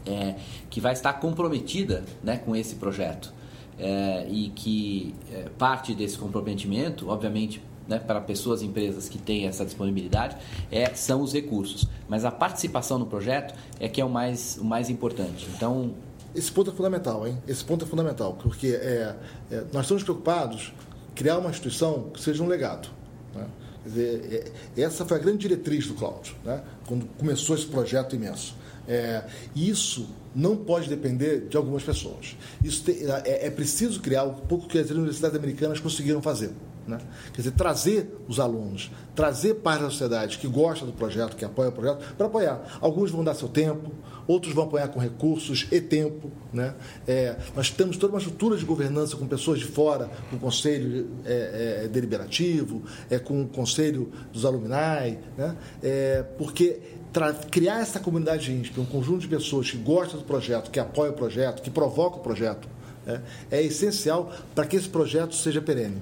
é, 0.06 0.36
que 0.70 0.80
vai 0.80 0.94
estar 0.94 1.14
comprometida 1.14 2.04
né, 2.24 2.38
com 2.38 2.56
esse 2.56 2.76
projeto. 2.76 3.34
É, 3.78 4.26
e 4.30 4.50
que 4.50 5.14
é, 5.34 5.50
parte 5.58 5.94
desse 5.94 6.18
comprometimento, 6.18 7.10
obviamente, 7.10 7.62
né, 7.88 8.00
para 8.00 8.20
pessoas 8.22 8.62
e 8.62 8.66
empresas 8.66 9.10
que 9.10 9.18
têm 9.18 9.48
essa 9.48 9.66
disponibilidade, 9.66 10.38
é, 10.72 10.94
são 10.94 11.22
os 11.22 11.34
recursos. 11.34 11.88
Mas 12.08 12.26
a 12.26 12.32
participação 12.32 12.98
no 12.98 13.06
projeto 13.06 13.54
é 13.80 13.88
que 13.88 14.02
é 14.02 14.06
o 14.06 14.10
mais, 14.10 14.58
o 14.58 14.64
mais 14.64 14.90
importante. 14.90 15.48
Então, 15.56 15.94
esse 16.34 16.52
ponto 16.52 16.72
é 16.72 16.74
fundamental, 16.74 17.28
hein? 17.28 17.38
Esse 17.48 17.64
ponto 17.64 17.86
é 17.86 17.88
fundamental, 17.88 18.34
porque 18.42 18.68
é, 18.68 19.16
é 19.52 19.64
nós 19.72 19.84
estamos 19.84 20.04
preocupados 20.04 20.74
em 21.12 21.16
criar 21.16 21.38
uma 21.38 21.50
instituição 21.50 22.10
que 22.14 22.22
seja 22.22 22.44
um 22.44 22.48
legado. 22.48 22.90
Né? 23.34 23.48
Dizer, 23.86 24.54
é, 24.78 24.82
essa 24.82 25.06
foi 25.06 25.18
a 25.18 25.20
grande 25.20 25.38
diretriz 25.40 25.88
do 25.88 25.94
Cláudio, 25.94 26.36
né? 26.44 26.62
quando 26.88 27.06
começou 27.18 27.56
esse 27.56 27.66
projeto 27.66 28.16
imenso. 28.16 28.56
É, 28.88 29.24
isso 29.56 30.08
não 30.36 30.56
pode 30.56 30.90
depender 30.90 31.48
de 31.48 31.58
algumas 31.58 31.84
pessoas. 31.84 32.36
Isso 32.64 32.84
tem, 32.84 32.98
é, 33.24 33.48
é, 33.48 33.50
preciso 33.50 34.02
criar 34.02 34.24
um 34.24 34.34
pouco 34.34 34.68
que 34.68 34.78
as 34.78 34.90
universidades 34.90 35.38
americanas 35.38 35.80
conseguiram 35.80 36.22
fazer. 36.22 36.52
Né? 36.88 37.00
Quer 37.34 37.42
dizer, 37.42 37.52
trazer 37.52 38.16
os 38.28 38.40
alunos, 38.40 38.92
trazer 39.16 39.56
parte 39.56 39.82
da 39.82 39.90
sociedade 39.90 40.38
que 40.38 40.48
gosta 40.48 40.86
do 40.86 40.94
projeto, 40.94 41.36
que 41.36 41.44
apoia 41.44 41.70
o 41.70 41.72
projeto, 41.72 42.14
para 42.16 42.28
apoiar. 42.28 42.78
Alguns 42.80 43.10
vão 43.10 43.24
dar 43.24 43.34
seu 43.34 43.48
tempo, 43.48 43.92
outros 44.28 44.54
vão 44.54 44.66
apoiar 44.66 44.88
com 44.90 45.00
recursos 45.00 45.68
e 45.72 45.82
tempo. 45.82 46.32
Né? 46.54 46.76
É, 47.08 47.38
nós 47.56 47.72
temos 47.72 47.98
toda 47.98 48.14
uma 48.14 48.20
estrutura 48.20 48.56
de 48.56 48.66
governança 48.66 49.16
com 49.18 49.26
pessoas 49.26 49.60
de 49.60 49.66
fora, 49.66 50.12
com 50.30 50.36
o 50.36 50.40
conselho 50.40 51.10
é, 51.26 51.86
é, 51.86 51.88
deliberativo, 51.88 52.84
é, 53.10 53.18
com 53.18 53.42
o 53.42 53.48
conselho 53.48 54.12
dos 54.32 54.46
alumni, 54.46 55.18
né? 55.38 55.56
É, 55.82 56.24
porque 56.38 56.80
criar 57.52 57.80
essa 57.80 58.00
comunidade 58.00 58.52
íntima, 58.52 58.84
um 58.84 58.86
conjunto 58.86 59.22
de 59.22 59.28
pessoas 59.28 59.70
que 59.70 59.78
gostam 59.78 60.20
do 60.20 60.26
projeto, 60.26 60.72
que 60.72 60.80
apoia 60.80 61.12
o 61.12 61.14
projeto, 61.14 61.62
que 61.62 61.70
provoca 61.70 62.18
o 62.18 62.20
projeto, 62.20 62.68
é, 63.08 63.22
é 63.52 63.64
essencial 63.64 64.32
para 64.54 64.66
que 64.66 64.76
esse 64.76 64.90
projeto 64.90 65.36
seja 65.36 65.62
perene. 65.62 66.02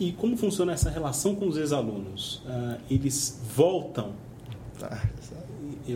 E 0.00 0.12
como 0.12 0.36
funciona 0.36 0.72
essa 0.72 0.90
relação 0.90 1.34
com 1.34 1.48
os 1.48 1.56
ex-alunos? 1.56 2.36
Uh, 2.46 2.78
eles 2.88 3.40
voltam? 3.54 4.12
Tá. 4.78 5.02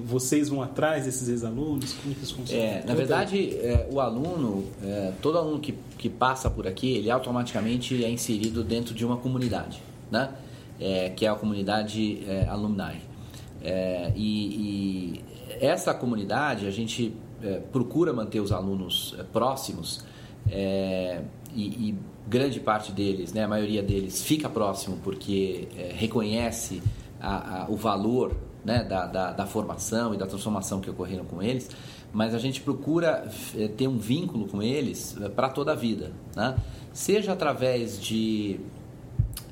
Vocês 0.04 0.48
vão 0.48 0.62
atrás 0.62 1.04
desses 1.04 1.28
ex-alunos? 1.28 1.92
Como 1.94 2.14
que 2.14 2.24
isso 2.24 2.34
funciona? 2.34 2.62
É, 2.62 2.84
na 2.84 2.94
verdade, 2.94 3.56
é, 3.58 3.86
o 3.92 4.00
aluno, 4.00 4.64
é, 4.82 5.12
todo 5.20 5.38
aluno 5.38 5.60
que, 5.60 5.74
que 5.98 6.08
passa 6.08 6.50
por 6.50 6.66
aqui, 6.66 6.96
ele 6.96 7.10
automaticamente 7.10 8.02
é 8.02 8.10
inserido 8.10 8.64
dentro 8.64 8.94
de 8.94 9.04
uma 9.04 9.18
comunidade, 9.18 9.82
né? 10.10 10.30
É, 10.80 11.10
que 11.10 11.26
é 11.26 11.28
a 11.28 11.34
comunidade 11.34 12.24
é, 12.26 12.46
alumni. 12.48 13.11
É, 13.62 14.12
e, 14.16 15.18
e, 15.18 15.24
essa 15.60 15.94
comunidade, 15.94 16.66
a 16.66 16.70
gente 16.70 17.14
é, 17.42 17.60
procura 17.72 18.12
manter 18.12 18.40
os 18.40 18.52
alunos 18.52 19.16
próximos 19.32 20.04
e, 21.54 21.62
e 21.88 21.98
grande 22.26 22.60
parte 22.60 22.92
deles, 22.92 23.32
né, 23.32 23.44
a 23.44 23.48
maioria 23.48 23.82
deles, 23.82 24.22
fica 24.22 24.48
próximo 24.48 24.98
porque 25.02 25.68
é, 25.76 25.92
reconhece 25.94 26.82
a, 27.20 27.62
a, 27.62 27.70
o 27.70 27.76
valor 27.76 28.34
né, 28.64 28.84
da, 28.84 29.06
da, 29.06 29.32
da, 29.32 29.46
formação 29.46 30.14
e 30.14 30.16
da 30.16 30.26
transformação 30.26 30.80
que 30.80 30.88
ocorreram 30.88 31.24
com 31.24 31.42
eles, 31.42 31.68
mas 32.12 32.34
a 32.34 32.38
gente 32.38 32.60
procura 32.60 33.28
é, 33.56 33.68
ter 33.68 33.88
um 33.88 33.98
vínculo 33.98 34.46
com 34.46 34.62
eles 34.62 35.16
é, 35.20 35.28
para 35.28 35.48
toda 35.48 35.72
a 35.72 35.74
vida, 35.74 36.12
né? 36.34 36.56
seja 36.92 37.32
através 37.32 38.00
de, 38.00 38.60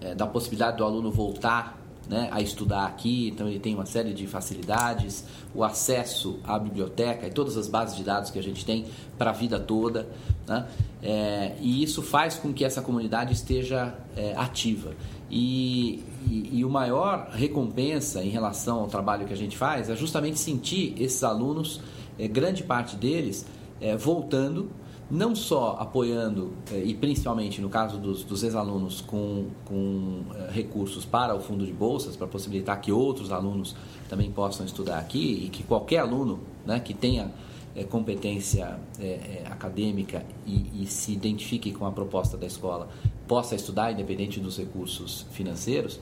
é, 0.01 0.15
da 0.15 0.27
possibilidade 0.27 0.77
do 0.77 0.85
aluno 0.85 1.11
voltar 1.11 1.80
né, 2.11 2.29
a 2.33 2.43
estudar 2.43 2.87
aqui, 2.87 3.29
então 3.29 3.47
ele 3.49 3.61
tem 3.61 3.73
uma 3.73 3.87
série 3.87 4.13
de 4.13 4.27
facilidades, 4.27 5.25
o 5.55 5.63
acesso 5.63 6.41
à 6.43 6.59
biblioteca 6.59 7.25
e 7.29 7.31
todas 7.31 7.57
as 7.57 7.69
bases 7.69 7.97
de 7.97 8.03
dados 8.03 8.33
que 8.33 8.39
a 8.39 8.43
gente 8.43 8.67
tem 8.67 8.85
para 9.17 9.31
a 9.31 9.33
vida 9.33 9.61
toda. 9.61 10.09
Né, 10.45 10.67
é, 11.01 11.53
e 11.61 11.85
isso 11.85 12.03
faz 12.03 12.35
com 12.35 12.53
que 12.53 12.65
essa 12.65 12.83
comunidade 12.83 13.33
esteja 13.33 13.95
é, 14.17 14.35
ativa. 14.37 14.93
E, 15.31 16.03
e, 16.29 16.59
e 16.59 16.65
o 16.65 16.69
maior 16.69 17.29
recompensa 17.31 18.25
em 18.25 18.29
relação 18.29 18.81
ao 18.81 18.89
trabalho 18.89 19.25
que 19.25 19.33
a 19.33 19.37
gente 19.37 19.57
faz 19.57 19.89
é 19.89 19.95
justamente 19.95 20.41
sentir 20.41 21.01
esses 21.01 21.23
alunos, 21.23 21.81
é, 22.19 22.27
grande 22.27 22.65
parte 22.65 22.97
deles, 22.97 23.47
é, 23.81 23.97
voltando 23.97 24.69
não 25.11 25.35
só 25.35 25.77
apoiando, 25.81 26.53
eh, 26.71 26.85
e 26.85 26.95
principalmente 26.95 27.61
no 27.61 27.69
caso 27.69 27.99
dos, 27.99 28.23
dos 28.23 28.45
ex-alunos, 28.45 29.01
com, 29.01 29.47
com 29.65 30.21
eh, 30.35 30.51
recursos 30.53 31.05
para 31.05 31.35
o 31.35 31.41
fundo 31.41 31.67
de 31.67 31.73
bolsas, 31.73 32.15
para 32.15 32.29
possibilitar 32.29 32.81
que 32.81 32.93
outros 32.93 33.33
alunos 33.33 33.75
também 34.09 34.31
possam 34.31 34.65
estudar 34.65 34.99
aqui 34.99 35.47
e 35.47 35.49
que 35.49 35.65
qualquer 35.65 35.99
aluno 35.99 36.41
né, 36.65 36.79
que 36.79 36.95
tenha 36.95 37.33
é, 37.75 37.85
competência 37.85 38.79
é, 39.01 39.45
acadêmica 39.51 40.25
e, 40.47 40.83
e, 40.83 40.87
se 40.87 41.13
identifique 41.13 41.73
com 41.73 41.87
a 41.87 41.93
proposta 41.93 42.37
da 42.37 42.47
escola 42.47 42.89
possa 43.27 43.55
estudar, 43.55 43.93
independente 43.93 44.41
dos 44.41 44.59
recursos 44.59 45.27
financeiros. 45.31 45.99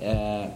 É, 0.00 0.50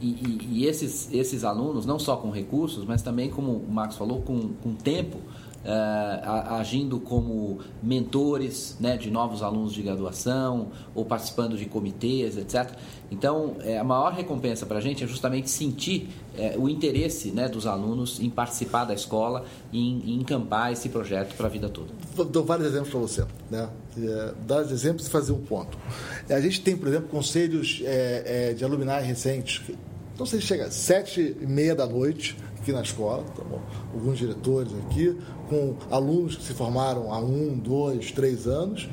e, 0.00 0.38
e 0.50 0.66
esses, 0.66 1.12
esses 1.12 1.44
alunos, 1.44 1.84
não 1.84 1.98
só 1.98 2.16
com 2.16 2.30
recursos, 2.30 2.84
mas 2.84 3.02
também, 3.02 3.28
como 3.28 3.52
o 3.52 3.70
Marcos 3.70 3.96
falou, 3.96 4.22
com, 4.22 4.50
com 4.62 4.74
tempo 4.74 5.18
uh, 5.64 6.54
agindo 6.54 6.98
como 7.00 7.58
mentores 7.82 8.76
né, 8.80 8.96
de 8.96 9.10
novos 9.10 9.42
alunos 9.42 9.72
de 9.72 9.82
graduação 9.82 10.68
ou 10.94 11.04
participando 11.04 11.56
de 11.56 11.66
comitês, 11.66 12.36
etc. 12.36 12.70
Então, 13.10 13.56
é, 13.60 13.78
a 13.78 13.84
maior 13.84 14.12
recompensa 14.12 14.64
para 14.64 14.78
a 14.78 14.80
gente 14.80 15.02
é 15.02 15.06
justamente 15.06 15.50
sentir 15.50 16.08
é, 16.36 16.54
o 16.56 16.68
interesse 16.68 17.30
né, 17.30 17.48
dos 17.48 17.66
alunos 17.66 18.20
em 18.20 18.30
participar 18.30 18.84
da 18.84 18.94
escola 18.94 19.44
e 19.72 19.78
em, 19.78 20.12
em 20.12 20.20
encampar 20.20 20.72
esse 20.72 20.88
projeto 20.88 21.34
para 21.34 21.46
a 21.46 21.50
vida 21.50 21.68
toda. 21.68 21.88
Dou 22.24 22.44
vários 22.44 22.68
exemplos 22.68 22.90
para 22.90 23.00
você. 23.00 23.26
Né? 23.50 23.68
É, 23.98 24.34
dar 24.46 24.62
exemplos 24.70 25.08
e 25.08 25.10
fazer 25.10 25.32
um 25.32 25.40
ponto. 25.40 25.76
A 26.28 26.40
gente 26.40 26.60
tem, 26.60 26.76
por 26.76 26.86
exemplo, 26.86 27.08
conselhos 27.08 27.82
de 28.56 28.64
alumni 28.64 29.00
recentes. 29.02 29.60
Então, 30.14 30.24
você 30.24 30.40
chega 30.40 30.66
às 30.66 30.74
sete 30.74 31.36
e 31.40 31.46
meia 31.46 31.74
da 31.74 31.86
noite, 31.86 32.36
aqui 32.60 32.72
na 32.72 32.82
escola, 32.82 33.24
tá 33.36 33.42
alguns 33.92 34.18
diretores 34.18 34.72
aqui, 34.86 35.16
com 35.48 35.74
alunos 35.90 36.36
que 36.36 36.44
se 36.44 36.52
formaram 36.52 37.12
há 37.12 37.18
um, 37.18 37.58
dois, 37.58 38.12
três 38.12 38.46
anos. 38.46 38.88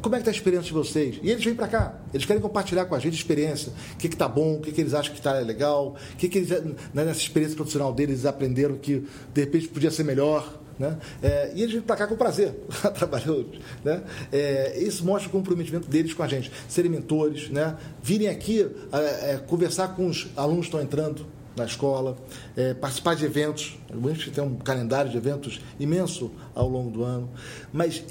Como 0.00 0.14
é 0.14 0.18
que 0.18 0.22
está 0.22 0.30
a 0.30 0.34
experiência 0.34 0.68
de 0.68 0.72
vocês? 0.72 1.18
E 1.22 1.30
eles 1.30 1.44
vêm 1.44 1.54
para 1.54 1.68
cá, 1.68 2.00
eles 2.12 2.24
querem 2.24 2.40
compartilhar 2.40 2.86
com 2.86 2.94
a 2.94 2.98
gente 2.98 3.12
a 3.12 3.16
experiência. 3.16 3.72
O 3.94 3.96
que 3.96 4.06
está 4.06 4.26
bom, 4.26 4.54
o 4.54 4.60
que, 4.60 4.72
que, 4.72 4.80
eles 4.80 4.94
acham 4.94 5.12
que 5.12 5.18
está 5.18 5.32
legal, 5.40 5.96
o 6.12 6.16
que, 6.16 6.28
que 6.28 6.38
eles, 6.38 6.48
né, 6.48 7.04
nessa 7.04 7.20
experiência 7.20 7.54
profissional 7.54 7.92
deles, 7.92 8.14
eles 8.14 8.26
aprenderam 8.26 8.76
que 8.76 9.06
de 9.34 9.40
repente 9.40 9.68
podia 9.68 9.90
ser 9.90 10.04
melhor. 10.04 10.58
Né? 10.78 10.96
É, 11.22 11.52
e 11.54 11.62
eles 11.62 11.74
vêm 11.74 11.82
para 11.82 11.96
cá 11.96 12.06
com 12.06 12.16
prazer, 12.16 12.54
trabalhando. 12.96 13.50
Né? 13.84 14.02
É, 14.32 14.78
isso 14.78 15.04
mostra 15.04 15.28
o 15.28 15.32
comprometimento 15.32 15.86
deles 15.86 16.14
com 16.14 16.22
a 16.22 16.26
gente. 16.26 16.50
Serem 16.66 16.90
mentores, 16.90 17.50
né? 17.50 17.76
virem 18.02 18.28
aqui 18.28 18.66
é, 18.90 19.32
é 19.32 19.36
conversar 19.36 19.88
com 19.88 20.06
os 20.06 20.28
alunos 20.34 20.60
que 20.60 20.68
estão 20.68 20.80
entrando, 20.80 21.26
na 21.60 21.66
escola, 21.66 22.16
é, 22.56 22.74
participar 22.74 23.14
de 23.14 23.24
eventos. 23.24 23.78
A 23.90 24.08
gente 24.08 24.30
tem 24.30 24.42
um 24.42 24.56
calendário 24.56 25.10
de 25.10 25.16
eventos 25.16 25.60
imenso 25.78 26.30
ao 26.54 26.68
longo 26.68 26.90
do 26.90 27.04
ano. 27.04 27.30
Mas 27.72 28.02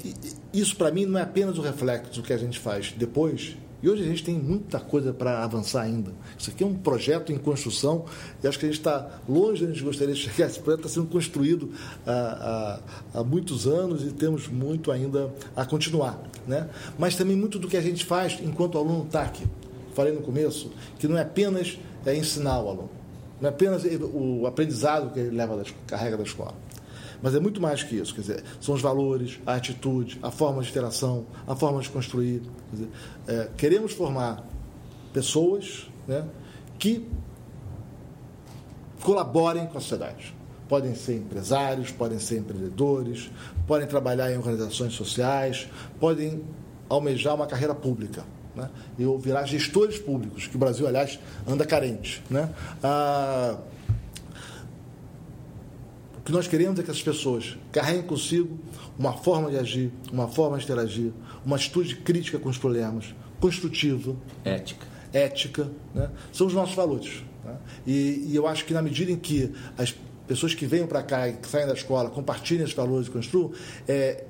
isso, 0.52 0.76
para 0.76 0.90
mim, 0.90 1.04
não 1.04 1.18
é 1.18 1.22
apenas 1.22 1.58
o 1.58 1.60
reflexo 1.60 2.20
do 2.20 2.22
que 2.22 2.32
a 2.32 2.38
gente 2.38 2.58
faz 2.58 2.92
depois. 2.96 3.56
E 3.82 3.88
hoje 3.88 4.02
a 4.02 4.06
gente 4.06 4.22
tem 4.22 4.38
muita 4.38 4.78
coisa 4.78 5.12
para 5.12 5.42
avançar 5.42 5.82
ainda. 5.82 6.12
Isso 6.38 6.50
aqui 6.50 6.62
é 6.62 6.66
um 6.66 6.74
projeto 6.74 7.32
em 7.32 7.38
construção 7.38 8.04
e 8.42 8.46
acho 8.46 8.58
que 8.58 8.66
a 8.66 8.68
gente 8.68 8.78
está 8.78 9.20
longe 9.26 9.64
a 9.64 9.68
gente 9.68 9.82
gostaria 9.82 10.14
de 10.14 10.20
chegar. 10.20 10.48
Esse 10.50 10.60
projeto 10.60 10.86
está 10.86 11.00
sendo 11.00 11.06
construído 11.06 11.70
há, 12.06 12.80
há, 13.14 13.20
há, 13.20 13.24
muitos 13.24 13.66
anos 13.66 14.04
e 14.04 14.12
temos 14.12 14.48
muito 14.48 14.92
ainda 14.92 15.32
a 15.56 15.64
continuar. 15.64 16.22
Né? 16.46 16.68
Mas 16.98 17.16
também 17.16 17.34
muito 17.34 17.58
do 17.58 17.68
que 17.68 17.76
a 17.76 17.80
gente 17.80 18.04
faz 18.04 18.38
enquanto 18.42 18.76
aluno 18.76 19.04
está 19.04 19.22
aqui. 19.22 19.46
Falei 19.94 20.12
no 20.12 20.20
começo 20.20 20.70
que 20.98 21.08
não 21.08 21.16
é 21.16 21.22
apenas 21.22 21.78
é 22.04 22.14
ensinar 22.14 22.60
o 22.60 22.68
aluno 22.68 22.99
não 23.40 23.48
é 23.48 23.52
apenas 23.52 23.84
o 23.84 24.46
aprendizado 24.46 25.12
que 25.12 25.20
ele 25.20 25.36
leva 25.36 25.62
carrega 25.86 26.16
da 26.16 26.22
escola. 26.22 26.54
Mas 27.22 27.34
é 27.34 27.40
muito 27.40 27.60
mais 27.60 27.82
que 27.82 27.96
isso. 27.96 28.14
Quer 28.14 28.20
dizer, 28.20 28.44
são 28.60 28.74
os 28.74 28.80
valores, 28.80 29.40
a 29.46 29.54
atitude, 29.54 30.18
a 30.22 30.30
forma 30.30 30.62
de 30.62 30.70
interação, 30.70 31.26
a 31.46 31.54
forma 31.54 31.80
de 31.80 31.88
construir. 31.88 32.42
Dizer, 32.72 32.88
é, 33.26 33.48
queremos 33.56 33.92
formar 33.92 34.44
pessoas 35.12 35.90
né, 36.06 36.26
que 36.78 37.06
colaborem 39.02 39.66
com 39.66 39.78
a 39.78 39.80
sociedade. 39.80 40.34
Podem 40.68 40.94
ser 40.94 41.16
empresários, 41.16 41.90
podem 41.90 42.18
ser 42.18 42.38
empreendedores, 42.38 43.30
podem 43.66 43.86
trabalhar 43.86 44.30
em 44.30 44.36
organizações 44.36 44.94
sociais, 44.94 45.68
podem 45.98 46.44
almejar 46.88 47.34
uma 47.34 47.46
carreira 47.46 47.74
pública 47.74 48.24
né? 48.54 48.68
e 48.98 49.04
virar 49.18 49.44
gestores 49.44 49.98
públicos, 49.98 50.46
que 50.46 50.56
o 50.56 50.58
Brasil, 50.58 50.86
aliás, 50.86 51.18
anda 51.46 51.64
carente. 51.64 52.22
Né? 52.30 52.52
Ah, 52.82 53.56
o 56.18 56.22
que 56.22 56.32
nós 56.32 56.46
queremos 56.46 56.78
é 56.78 56.82
que 56.82 56.90
essas 56.90 57.02
pessoas 57.02 57.56
carreguem 57.72 58.02
consigo 58.02 58.58
uma 58.98 59.14
forma 59.14 59.50
de 59.50 59.58
agir, 59.58 59.90
uma 60.12 60.28
forma 60.28 60.58
de 60.58 60.64
interagir, 60.64 61.12
uma 61.44 61.56
atitude 61.56 61.96
crítica 61.96 62.38
com 62.38 62.48
os 62.48 62.58
problemas, 62.58 63.14
construtiva. 63.40 64.14
Ética. 64.44 64.86
ética, 65.12 65.70
né? 65.94 66.10
são 66.32 66.46
os 66.46 66.52
nossos 66.52 66.74
valores. 66.74 67.22
Né? 67.44 67.56
E, 67.86 68.26
e 68.28 68.36
eu 68.36 68.46
acho 68.46 68.64
que 68.64 68.74
na 68.74 68.82
medida 68.82 69.10
em 69.10 69.16
que 69.16 69.52
as 69.78 69.94
pessoas 70.26 70.54
que 70.54 70.66
venham 70.66 70.86
para 70.86 71.02
cá 71.02 71.28
e 71.28 71.32
que 71.32 71.48
saem 71.48 71.66
da 71.66 71.72
escola 71.72 72.10
compartilhem 72.10 72.62
esses 72.62 72.74
valores 72.74 73.08
e 73.08 73.10
construam, 73.10 73.52
é, 73.88 74.24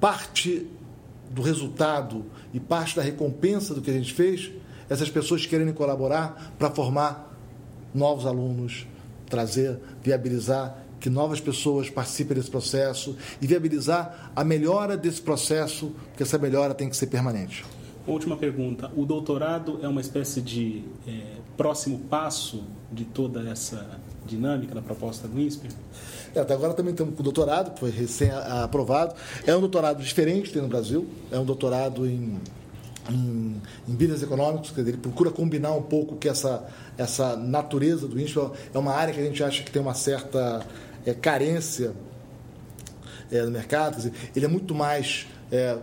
parte 0.00 0.66
do 1.30 1.42
resultado 1.42 2.24
e 2.52 2.60
parte 2.60 2.96
da 2.96 3.02
recompensa 3.02 3.74
do 3.74 3.82
que 3.82 3.90
a 3.90 3.94
gente 3.94 4.12
fez, 4.12 4.50
essas 4.88 5.10
pessoas 5.10 5.44
querendo 5.46 5.74
colaborar 5.74 6.54
para 6.58 6.70
formar 6.70 7.36
novos 7.94 8.26
alunos, 8.26 8.86
trazer, 9.28 9.78
viabilizar 10.02 10.84
que 11.00 11.08
novas 11.08 11.40
pessoas 11.40 11.88
participem 11.88 12.36
desse 12.36 12.50
processo 12.50 13.16
e 13.40 13.46
viabilizar 13.46 14.32
a 14.34 14.42
melhora 14.42 14.96
desse 14.96 15.22
processo, 15.22 15.92
porque 16.08 16.22
essa 16.22 16.38
melhora 16.38 16.74
tem 16.74 16.88
que 16.88 16.96
ser 16.96 17.06
permanente. 17.06 17.64
Última 18.06 18.36
pergunta: 18.36 18.90
o 18.96 19.04
doutorado 19.04 19.78
é 19.82 19.88
uma 19.88 20.00
espécie 20.00 20.40
de 20.40 20.82
é, 21.06 21.36
próximo 21.56 21.98
passo 22.10 22.64
de 22.90 23.04
toda 23.04 23.48
essa 23.48 24.00
dinâmica 24.26 24.74
da 24.74 24.82
proposta 24.82 25.28
do 25.28 25.38
INSPER? 25.40 25.70
É, 26.34 26.40
até 26.40 26.54
agora 26.54 26.74
também 26.74 26.92
estamos 26.92 27.14
com 27.14 27.20
o 27.20 27.24
doutorado, 27.24 27.72
que 27.72 27.80
foi 27.80 27.90
recém-aprovado. 27.90 29.14
É 29.46 29.54
um 29.56 29.60
doutorado 29.60 30.02
diferente 30.02 30.52
tem 30.52 30.62
no 30.62 30.68
Brasil, 30.68 31.06
é 31.30 31.38
um 31.38 31.44
doutorado 31.44 32.06
em, 32.06 32.38
em, 33.10 33.62
em 33.88 33.92
business 33.94 34.22
econômicos, 34.22 34.70
quer 34.70 34.80
dizer, 34.80 34.90
ele 34.90 34.98
procura 34.98 35.30
combinar 35.30 35.72
um 35.72 35.82
pouco 35.82 36.16
que 36.16 36.28
essa, 36.28 36.66
essa 36.96 37.36
natureza 37.36 38.06
do 38.06 38.20
INSPER 38.20 38.50
é 38.74 38.78
uma 38.78 38.92
área 38.92 39.14
que 39.14 39.20
a 39.20 39.24
gente 39.24 39.42
acha 39.42 39.62
que 39.62 39.70
tem 39.70 39.80
uma 39.80 39.94
certa 39.94 40.64
é, 41.04 41.14
carência 41.14 41.92
é, 43.30 43.42
no 43.42 43.50
mercado, 43.50 43.96
dizer, 43.96 44.12
ele 44.34 44.44
é 44.44 44.48
muito 44.48 44.74
mais. 44.74 45.26
É, 45.50 45.78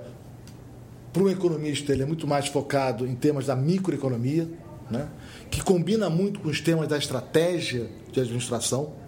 para 1.11 1.23
um 1.23 1.29
economista, 1.29 1.93
ele 1.93 2.03
é 2.03 2.05
muito 2.05 2.27
mais 2.27 2.47
focado 2.47 3.07
em 3.07 3.15
temas 3.15 3.45
da 3.45 3.55
microeconomia, 3.55 4.49
né? 4.91 5.07
que 5.49 5.63
combina 5.63 6.09
muito 6.09 6.41
com 6.41 6.49
os 6.49 6.59
temas 6.59 6.89
da 6.89 6.97
estratégia 6.97 7.89
de 8.11 8.19
administração? 8.19 9.04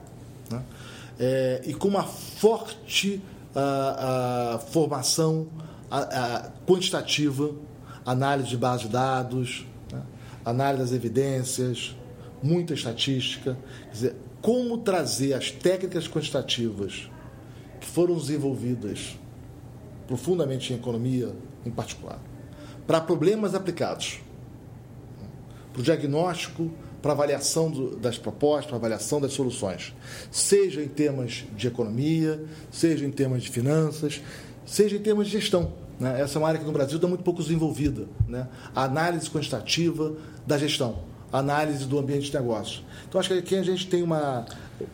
É, 1.19 1.61
e 1.65 1.73
com 1.73 1.87
uma 1.87 2.03
forte 2.03 3.21
a, 3.55 4.55
a 4.55 4.59
formação 4.59 5.47
a, 5.89 5.97
a, 5.99 6.51
quantitativa, 6.65 7.51
análise 8.05 8.49
de 8.49 8.57
base 8.57 8.83
de 8.83 8.89
dados, 8.89 9.65
né? 9.91 10.01
análise 10.45 10.83
das 10.83 10.91
evidências, 10.93 11.95
muita 12.41 12.73
estatística. 12.73 13.57
Quer 13.85 13.91
dizer, 13.91 14.15
como 14.41 14.77
trazer 14.77 15.33
as 15.33 15.49
técnicas 15.51 16.07
quantitativas 16.07 17.09
que 17.79 17.87
foram 17.87 18.15
desenvolvidas 18.15 19.17
profundamente 20.07 20.71
em 20.71 20.77
economia, 20.77 21.35
em 21.65 21.71
particular, 21.71 22.19
para 22.85 23.01
problemas 23.01 23.53
aplicados 23.53 24.19
para 25.73 25.81
o 25.81 25.83
diagnóstico, 25.83 26.71
para 27.01 27.11
avaliação 27.11 27.69
do, 27.69 27.95
das 27.95 28.17
propostas, 28.17 28.67
para 28.67 28.77
avaliação 28.77 29.21
das 29.21 29.33
soluções, 29.33 29.93
seja 30.31 30.81
em 30.81 30.87
temas 30.87 31.45
de 31.55 31.67
economia, 31.67 32.43
seja 32.71 33.05
em 33.05 33.11
temas 33.11 33.43
de 33.43 33.49
finanças, 33.49 34.21
seja 34.65 34.95
em 34.95 34.99
temas 34.99 35.27
de 35.27 35.33
gestão. 35.33 35.73
Né? 35.99 36.21
Essa 36.21 36.37
é 36.37 36.39
uma 36.39 36.47
área 36.47 36.59
que 36.59 36.65
no 36.65 36.71
Brasil 36.71 36.97
está 36.97 37.07
muito 37.07 37.23
pouco 37.23 37.41
desenvolvida. 37.41 38.07
Né? 38.27 38.47
A 38.75 38.83
análise 38.83 39.29
quantitativa 39.29 40.15
da 40.45 40.57
gestão, 40.57 40.99
a 41.31 41.39
análise 41.39 41.85
do 41.85 41.97
ambiente 41.97 42.31
de 42.31 42.37
negócio. 42.37 42.81
Então, 43.07 43.19
acho 43.19 43.29
que 43.29 43.37
aqui 43.37 43.55
a 43.55 43.63
gente 43.63 43.87
tem 43.87 44.03
uma 44.03 44.45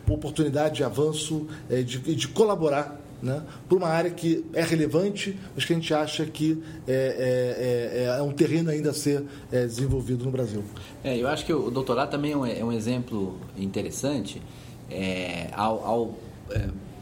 oportunidade 0.08 0.76
de 0.76 0.84
avanço, 0.84 1.46
é, 1.68 1.82
de, 1.82 1.98
de 1.98 2.28
colaborar 2.28 3.00
né, 3.24 3.42
por 3.68 3.78
uma 3.78 3.88
área 3.88 4.10
que 4.10 4.44
é 4.52 4.62
relevante, 4.62 5.36
mas 5.54 5.64
que 5.64 5.72
a 5.72 5.76
gente 5.76 5.94
acha 5.94 6.26
que 6.26 6.62
é, 6.86 6.92
é, 6.92 8.02
é, 8.02 8.18
é 8.18 8.22
um 8.22 8.32
terreno 8.32 8.70
ainda 8.70 8.90
a 8.90 8.94
ser 8.94 9.24
é, 9.50 9.64
desenvolvido 9.64 10.24
no 10.24 10.30
Brasil. 10.30 10.62
É, 11.02 11.16
eu 11.16 11.26
acho 11.26 11.46
que 11.46 11.52
o 11.52 11.70
doutorado 11.70 12.10
também 12.10 12.32
é 12.32 12.36
um, 12.36 12.46
é 12.46 12.62
um 12.62 12.70
exemplo 12.70 13.40
interessante 13.56 14.42
é, 14.90 15.48
ao, 15.52 15.84
ao 15.84 16.18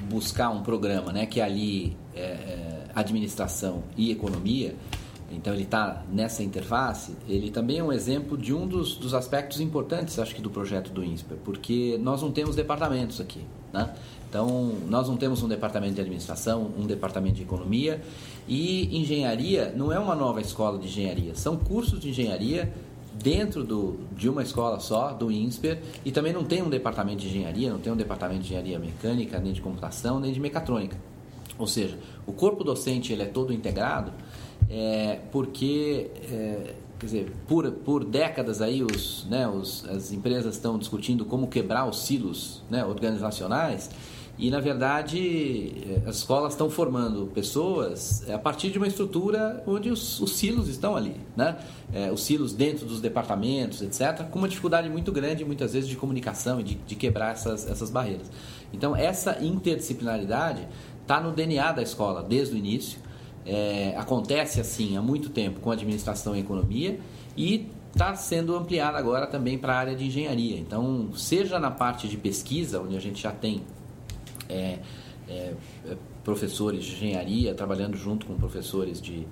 buscar 0.08 0.50
um 0.50 0.62
programa 0.62 1.12
né, 1.12 1.26
que 1.26 1.40
ali 1.40 1.96
administração 2.94 3.82
e 3.96 4.12
economia, 4.12 4.76
então 5.32 5.54
ele 5.54 5.62
está 5.62 6.04
nessa 6.12 6.42
interface, 6.42 7.16
ele 7.26 7.50
também 7.50 7.78
é 7.78 7.82
um 7.82 7.92
exemplo 7.92 8.36
de 8.36 8.52
um 8.52 8.66
dos, 8.66 8.96
dos 8.96 9.14
aspectos 9.14 9.60
importantes, 9.60 10.18
acho 10.18 10.34
que, 10.34 10.42
do 10.42 10.50
projeto 10.50 10.92
do 10.92 11.02
INSPER, 11.02 11.38
porque 11.42 11.98
nós 12.00 12.20
não 12.20 12.30
temos 12.30 12.54
departamentos 12.54 13.20
aqui. 13.20 13.42
Né? 13.72 13.90
Então, 14.32 14.72
nós 14.88 15.10
não 15.10 15.16
temos 15.18 15.42
um 15.42 15.46
departamento 15.46 15.92
de 15.92 16.00
administração, 16.00 16.70
um 16.78 16.86
departamento 16.86 17.34
de 17.34 17.42
economia 17.42 18.00
e 18.48 18.98
engenharia 18.98 19.70
não 19.76 19.92
é 19.92 19.98
uma 19.98 20.14
nova 20.14 20.40
escola 20.40 20.78
de 20.78 20.86
engenharia, 20.86 21.34
são 21.34 21.54
cursos 21.54 22.00
de 22.00 22.08
engenharia 22.08 22.72
dentro 23.22 23.62
do, 23.62 24.00
de 24.16 24.30
uma 24.30 24.42
escola 24.42 24.80
só, 24.80 25.12
do 25.12 25.30
INSPER, 25.30 25.82
e 26.02 26.10
também 26.10 26.32
não 26.32 26.44
tem 26.44 26.62
um 26.62 26.70
departamento 26.70 27.18
de 27.18 27.28
engenharia, 27.28 27.70
não 27.70 27.78
tem 27.78 27.92
um 27.92 27.96
departamento 27.96 28.40
de 28.40 28.46
engenharia 28.46 28.78
mecânica, 28.78 29.38
nem 29.38 29.52
de 29.52 29.60
computação, 29.60 30.18
nem 30.18 30.32
de 30.32 30.40
mecatrônica. 30.40 30.96
Ou 31.58 31.66
seja, 31.66 31.98
o 32.26 32.32
corpo 32.32 32.64
docente 32.64 33.12
ele 33.12 33.24
é 33.24 33.26
todo 33.26 33.52
integrado 33.52 34.12
é, 34.70 35.20
porque 35.30 36.10
é, 36.30 36.74
quer 36.98 37.06
dizer, 37.06 37.32
por, 37.46 37.70
por 37.70 38.02
décadas 38.02 38.62
aí 38.62 38.82
os, 38.82 39.26
né, 39.28 39.46
os, 39.46 39.84
as 39.90 40.10
empresas 40.10 40.54
estão 40.54 40.78
discutindo 40.78 41.26
como 41.26 41.48
quebrar 41.48 41.86
os 41.86 42.06
silos 42.06 42.62
né, 42.70 42.82
organizacionais 42.82 43.90
e, 44.38 44.50
na 44.50 44.60
verdade, 44.60 45.74
eh, 45.86 46.08
as 46.08 46.16
escolas 46.16 46.54
estão 46.54 46.70
formando 46.70 47.30
pessoas 47.34 48.26
eh, 48.26 48.32
a 48.32 48.38
partir 48.38 48.70
de 48.70 48.78
uma 48.78 48.86
estrutura 48.86 49.62
onde 49.66 49.90
os, 49.90 50.20
os 50.20 50.32
silos 50.32 50.68
estão 50.68 50.96
ali, 50.96 51.16
né? 51.36 51.58
É, 51.92 52.10
os 52.10 52.22
silos 52.22 52.54
dentro 52.54 52.86
dos 52.86 53.00
departamentos, 53.00 53.82
etc., 53.82 54.26
com 54.30 54.38
uma 54.38 54.48
dificuldade 54.48 54.88
muito 54.88 55.12
grande, 55.12 55.44
muitas 55.44 55.74
vezes, 55.74 55.88
de 55.88 55.96
comunicação 55.96 56.58
e 56.60 56.62
de, 56.62 56.74
de 56.74 56.96
quebrar 56.96 57.32
essas, 57.32 57.68
essas 57.68 57.90
barreiras. 57.90 58.30
Então, 58.72 58.96
essa 58.96 59.38
interdisciplinaridade 59.44 60.66
está 61.02 61.20
no 61.20 61.32
DNA 61.32 61.72
da 61.72 61.82
escola 61.82 62.22
desde 62.22 62.54
o 62.54 62.58
início. 62.58 62.98
É, 63.44 63.94
acontece 63.98 64.60
assim 64.60 64.96
há 64.96 65.02
muito 65.02 65.28
tempo 65.28 65.60
com 65.60 65.70
administração 65.70 66.34
e 66.34 66.40
economia 66.40 66.98
e 67.36 67.68
está 67.92 68.14
sendo 68.14 68.56
ampliada 68.56 68.96
agora 68.96 69.26
também 69.26 69.58
para 69.58 69.74
a 69.74 69.78
área 69.78 69.94
de 69.94 70.06
engenharia. 70.06 70.58
Então, 70.58 71.10
seja 71.14 71.58
na 71.58 71.70
parte 71.70 72.08
de 72.08 72.16
pesquisa, 72.16 72.80
onde 72.80 72.96
a 72.96 73.00
gente 73.00 73.20
já 73.20 73.30
tem 73.30 73.62
é, 74.52 74.78
é, 75.28 75.54
é, 75.86 75.96
professores 76.22 76.84
de 76.84 76.94
engenharia, 76.94 77.54
trabalhando 77.54 77.96
junto 77.96 78.26
com 78.26 78.34
professores 78.34 79.00
de, 79.00 79.26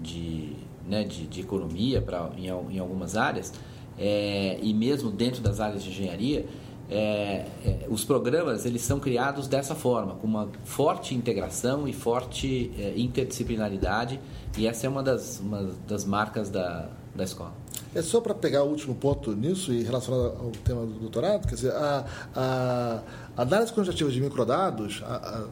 de, 0.00 0.52
né, 0.86 1.04
de, 1.04 1.26
de 1.26 1.40
economia 1.40 2.02
pra, 2.02 2.30
em, 2.36 2.46
em 2.46 2.78
algumas 2.78 3.16
áreas, 3.16 3.52
é, 3.98 4.58
e 4.60 4.74
mesmo 4.74 5.10
dentro 5.10 5.40
das 5.40 5.60
áreas 5.60 5.82
de 5.82 5.90
engenharia, 5.90 6.46
é, 6.88 7.46
é, 7.64 7.86
os 7.88 8.04
programas 8.04 8.64
eles 8.64 8.82
são 8.82 9.00
criados 9.00 9.48
dessa 9.48 9.74
forma, 9.74 10.14
com 10.14 10.26
uma 10.26 10.48
forte 10.64 11.14
integração 11.14 11.88
e 11.88 11.92
forte 11.92 12.70
é, 12.78 12.94
interdisciplinaridade, 12.96 14.20
e 14.56 14.66
essa 14.66 14.86
é 14.86 14.88
uma 14.88 15.02
das, 15.02 15.40
uma 15.40 15.70
das 15.86 16.04
marcas 16.04 16.48
da, 16.48 16.88
da 17.14 17.24
escola. 17.24 17.52
É 17.94 18.02
só 18.02 18.20
para 18.20 18.34
pegar 18.34 18.62
o 18.62 18.68
último 18.68 18.94
ponto 18.94 19.34
nisso 19.34 19.72
e 19.72 19.82
relacionado 19.82 20.36
ao 20.38 20.50
tema 20.62 20.84
do 20.84 20.92
doutorado, 20.92 21.48
quer 21.48 21.54
dizer, 21.54 21.72
a, 21.72 22.04
a, 22.34 23.02
a 23.25 23.25
análise 23.36 23.72
quantitativa 23.72 24.10
de 24.10 24.20
microdados, 24.20 25.02
a, 25.04 25.16
a, 25.16 25.46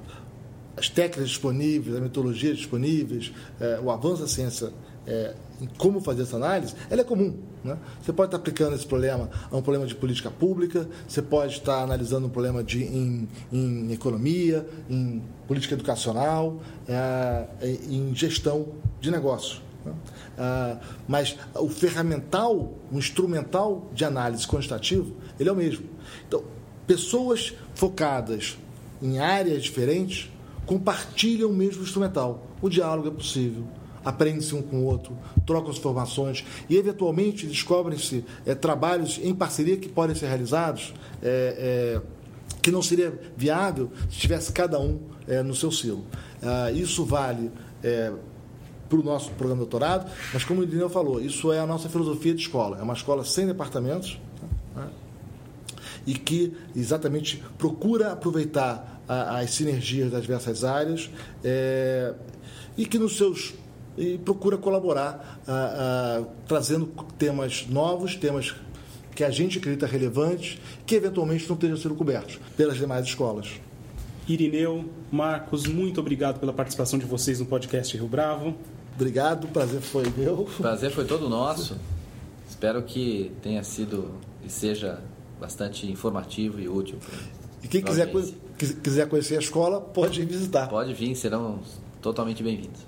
as 0.76 0.88
técnicas 0.88 1.28
disponíveis, 1.28 1.94
as 1.94 2.02
metodologias 2.02 2.56
disponíveis, 2.56 3.32
é, 3.60 3.78
o 3.80 3.90
avanço 3.90 4.22
da 4.22 4.28
ciência 4.28 4.72
é, 5.06 5.34
em 5.60 5.66
como 5.78 6.00
fazer 6.00 6.22
essa 6.22 6.36
análise, 6.36 6.74
ela 6.90 7.02
é 7.02 7.04
comum. 7.04 7.36
Né? 7.62 7.76
Você 8.02 8.12
pode 8.12 8.28
estar 8.28 8.38
aplicando 8.38 8.74
esse 8.74 8.86
problema 8.86 9.30
a 9.50 9.56
um 9.56 9.62
problema 9.62 9.86
de 9.86 9.94
política 9.94 10.30
pública, 10.30 10.88
você 11.06 11.22
pode 11.22 11.54
estar 11.54 11.82
analisando 11.82 12.26
um 12.26 12.30
problema 12.30 12.62
de, 12.64 12.84
em, 12.84 13.28
em 13.52 13.92
economia, 13.92 14.66
em 14.88 15.22
política 15.46 15.74
educacional, 15.74 16.60
é, 16.88 17.46
em 17.88 18.14
gestão 18.14 18.68
de 19.00 19.10
negócio. 19.10 19.60
Né? 19.84 19.92
Ah, 20.38 20.78
mas 21.06 21.36
o 21.54 21.68
ferramental, 21.68 22.72
o 22.90 22.98
instrumental 22.98 23.90
de 23.92 24.04
análise 24.04 24.46
quantitativo, 24.46 25.14
ele 25.38 25.48
é 25.48 25.52
o 25.52 25.56
mesmo. 25.56 25.86
Então, 26.26 26.42
pessoas 26.86 27.54
focadas 27.74 28.58
em 29.02 29.18
áreas 29.18 29.62
diferentes 29.62 30.30
compartilham 30.66 31.50
o 31.50 31.52
mesmo 31.52 31.82
instrumental. 31.82 32.46
O 32.62 32.68
diálogo 32.68 33.08
é 33.08 33.10
possível, 33.10 33.64
aprende-se 34.04 34.54
um 34.54 34.62
com 34.62 34.78
o 34.78 34.84
outro, 34.84 35.16
trocam-se 35.46 35.78
informações 35.78 36.44
e, 36.68 36.76
eventualmente, 36.76 37.46
descobrem-se 37.46 38.24
é, 38.46 38.54
trabalhos 38.54 39.20
em 39.22 39.34
parceria 39.34 39.76
que 39.76 39.88
podem 39.88 40.16
ser 40.16 40.26
realizados, 40.26 40.94
é, 41.22 42.00
é, 42.00 42.02
que 42.62 42.70
não 42.70 42.82
seria 42.82 43.18
viável 43.36 43.90
se 44.10 44.18
tivesse 44.18 44.50
cada 44.52 44.80
um 44.80 44.98
no 45.44 45.54
seu 45.54 45.70
silo. 45.70 46.04
Ah, 46.42 46.70
isso 46.70 47.04
vale 47.04 47.50
para 48.88 48.98
o 48.98 49.02
nosso 49.02 49.30
programa 49.32 49.62
de 49.62 49.70
doutorado, 49.70 50.10
mas 50.32 50.44
como 50.44 50.62
o 50.62 50.66
Daniel 50.66 50.88
falou, 50.88 51.20
isso 51.20 51.52
é 51.52 51.58
a 51.58 51.66
nossa 51.66 51.90
filosofia 51.90 52.34
de 52.34 52.40
escola. 52.40 52.78
É 52.78 52.82
uma 52.82 52.94
escola 52.94 53.22
sem 53.22 53.46
departamentos 53.46 54.18
né? 54.74 54.88
E 56.06 56.14
que 56.14 56.52
exatamente 56.74 57.42
procura 57.58 58.12
aproveitar 58.12 59.02
a, 59.08 59.38
as 59.38 59.50
sinergias 59.50 60.10
das 60.10 60.22
diversas 60.22 60.64
áreas 60.64 61.10
é, 61.42 62.14
e 62.76 62.86
que 62.86 62.98
nos 62.98 63.16
seus 63.16 63.54
e 63.96 64.18
procura 64.18 64.56
colaborar, 64.56 65.40
ah, 65.46 65.52
ah, 65.52 66.24
trazendo 66.48 66.86
temas 67.16 67.66
novos, 67.68 68.16
temas 68.16 68.54
que 69.14 69.22
a 69.22 69.30
gente 69.30 69.58
acredita 69.58 69.86
relevantes, 69.86 70.58
que 70.84 70.96
eventualmente 70.96 71.48
não 71.48 71.54
estejam 71.54 71.76
sendo 71.76 71.94
cobertos 71.94 72.40
pelas 72.56 72.76
demais 72.76 73.06
escolas. 73.06 73.52
Irineu, 74.26 74.86
Marcos, 75.12 75.66
muito 75.66 76.00
obrigado 76.00 76.40
pela 76.40 76.52
participação 76.52 76.98
de 76.98 77.04
vocês 77.04 77.38
no 77.38 77.46
podcast 77.46 77.96
Rio 77.96 78.08
Bravo. 78.08 78.56
Obrigado, 78.96 79.44
o 79.44 79.48
prazer 79.48 79.80
foi 79.80 80.04
meu. 80.16 80.40
O 80.40 80.62
prazer 80.62 80.90
foi 80.90 81.04
todo 81.04 81.28
nosso. 81.28 81.76
Espero 82.48 82.82
que 82.82 83.30
tenha 83.42 83.62
sido 83.62 84.12
e 84.44 84.50
seja 84.50 85.00
bastante 85.40 85.90
informativo 85.90 86.60
e 86.60 86.68
útil. 86.68 86.98
E 87.62 87.68
quem 87.68 87.82
quiser, 87.82 88.10
quiser 88.82 89.08
conhecer 89.08 89.36
a 89.36 89.40
escola, 89.40 89.80
pode 89.80 90.24
visitar. 90.24 90.68
Pode 90.68 90.92
vir, 90.94 91.14
serão 91.14 91.60
totalmente 92.00 92.42
bem-vindos. 92.42 92.86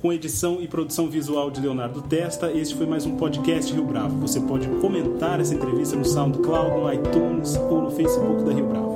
Com 0.00 0.12
edição 0.12 0.60
e 0.60 0.68
produção 0.68 1.08
visual 1.08 1.50
de 1.50 1.60
Leonardo 1.60 2.02
Testa, 2.02 2.52
este 2.52 2.74
foi 2.74 2.86
mais 2.86 3.06
um 3.06 3.16
podcast 3.16 3.72
Rio 3.72 3.84
Bravo. 3.84 4.20
Você 4.20 4.38
pode 4.40 4.68
comentar 4.80 5.40
essa 5.40 5.54
entrevista 5.54 5.96
no 5.96 6.04
SoundCloud, 6.04 6.80
no 6.80 6.92
iTunes 6.92 7.56
ou 7.56 7.82
no 7.82 7.90
Facebook 7.90 8.44
da 8.44 8.52
Rio 8.52 8.66
Bravo. 8.66 8.95